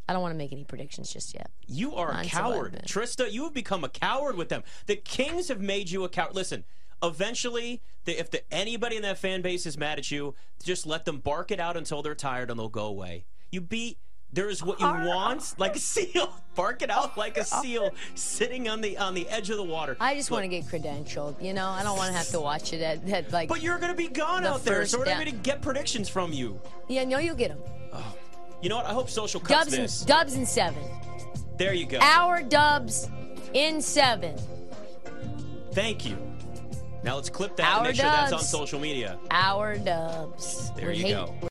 I 0.09 0.13
don't 0.13 0.23
want 0.23 0.33
to 0.33 0.37
make 0.39 0.51
any 0.51 0.63
predictions 0.63 1.13
just 1.13 1.35
yet. 1.35 1.51
You 1.67 1.93
are 1.93 2.11
a 2.11 2.25
coward, 2.25 2.81
Trysta. 2.87 3.31
You 3.31 3.43
have 3.43 3.53
become 3.53 3.83
a 3.83 3.89
coward 3.89 4.37
with 4.37 4.49
them. 4.49 4.63
The 4.87 4.95
Kings 4.95 5.49
have 5.49 5.61
made 5.61 5.91
you 5.91 6.03
a 6.03 6.09
coward. 6.09 6.33
Listen, 6.33 6.63
eventually, 7.03 7.83
the, 8.05 8.19
if 8.19 8.31
the, 8.31 8.41
anybody 8.51 8.95
in 8.95 9.03
that 9.03 9.19
fan 9.19 9.43
base 9.43 9.67
is 9.67 9.77
mad 9.77 9.99
at 9.99 10.09
you, 10.09 10.33
just 10.63 10.87
let 10.87 11.05
them 11.05 11.19
bark 11.19 11.51
it 11.51 11.59
out 11.59 11.77
until 11.77 12.01
they're 12.01 12.15
tired 12.15 12.49
and 12.49 12.59
they'll 12.59 12.69
go 12.69 12.87
away. 12.87 13.25
You 13.51 13.61
beat. 13.61 13.99
There 14.33 14.49
is 14.49 14.63
what 14.63 14.79
you 14.79 14.87
want, 14.87 15.55
like 15.59 15.75
a 15.75 15.79
seal. 15.79 16.33
Bark 16.55 16.83
it 16.83 16.91
out 16.91 17.17
like 17.17 17.37
a 17.37 17.43
seal, 17.43 17.91
sitting 18.13 18.69
on 18.69 18.81
the 18.81 18.95
on 18.97 19.15
the 19.15 19.27
edge 19.27 19.49
of 19.49 19.57
the 19.57 19.63
water. 19.63 19.97
I 19.99 20.13
just 20.13 20.29
want 20.29 20.43
to 20.43 20.47
get 20.47 20.65
credentialed, 20.65 21.41
you 21.41 21.53
know. 21.53 21.67
I 21.67 21.81
don't 21.81 21.97
want 21.97 22.11
to 22.11 22.17
have 22.17 22.27
to 22.29 22.39
watch 22.39 22.73
it 22.73 22.81
at, 22.81 23.09
at 23.09 23.31
like. 23.31 23.49
But 23.49 23.63
you're 23.63 23.79
going 23.79 23.91
to 23.91 23.97
be 23.97 24.07
gone 24.07 24.45
out 24.45 24.63
there, 24.63 24.85
so 24.85 24.99
we're 24.99 25.05
not 25.05 25.23
to 25.25 25.31
get 25.31 25.63
predictions 25.63 26.09
from 26.09 26.31
you. 26.31 26.59
yeah, 26.87 27.05
no, 27.05 27.17
you'll 27.17 27.35
get 27.35 27.49
them. 27.49 27.59
Oh. 27.91 28.15
You 28.61 28.69
know 28.69 28.77
what? 28.77 28.85
I 28.85 28.93
hope 28.93 29.09
social 29.09 29.39
cuts 29.39 29.65
Dubs 29.65 29.71
this. 29.77 29.99
and 30.01 30.07
Dubs 30.07 30.33
and 30.35 30.47
seven. 30.47 30.83
There 31.57 31.73
you 31.73 31.85
go. 31.85 31.99
Our 31.99 32.41
Dubs 32.41 33.09
in 33.53 33.81
seven. 33.81 34.35
Thank 35.71 36.05
you. 36.05 36.17
Now 37.03 37.15
let's 37.15 37.29
clip 37.29 37.55
that 37.55 37.65
and 37.65 37.77
Our 37.77 37.83
make 37.83 37.95
sure 37.95 38.05
that's 38.05 38.33
on 38.33 38.41
social 38.41 38.79
media. 38.79 39.17
Our 39.31 39.77
dubs. 39.77 40.71
There 40.75 40.89
We 40.89 40.97
you 40.97 41.13
go. 41.13 41.33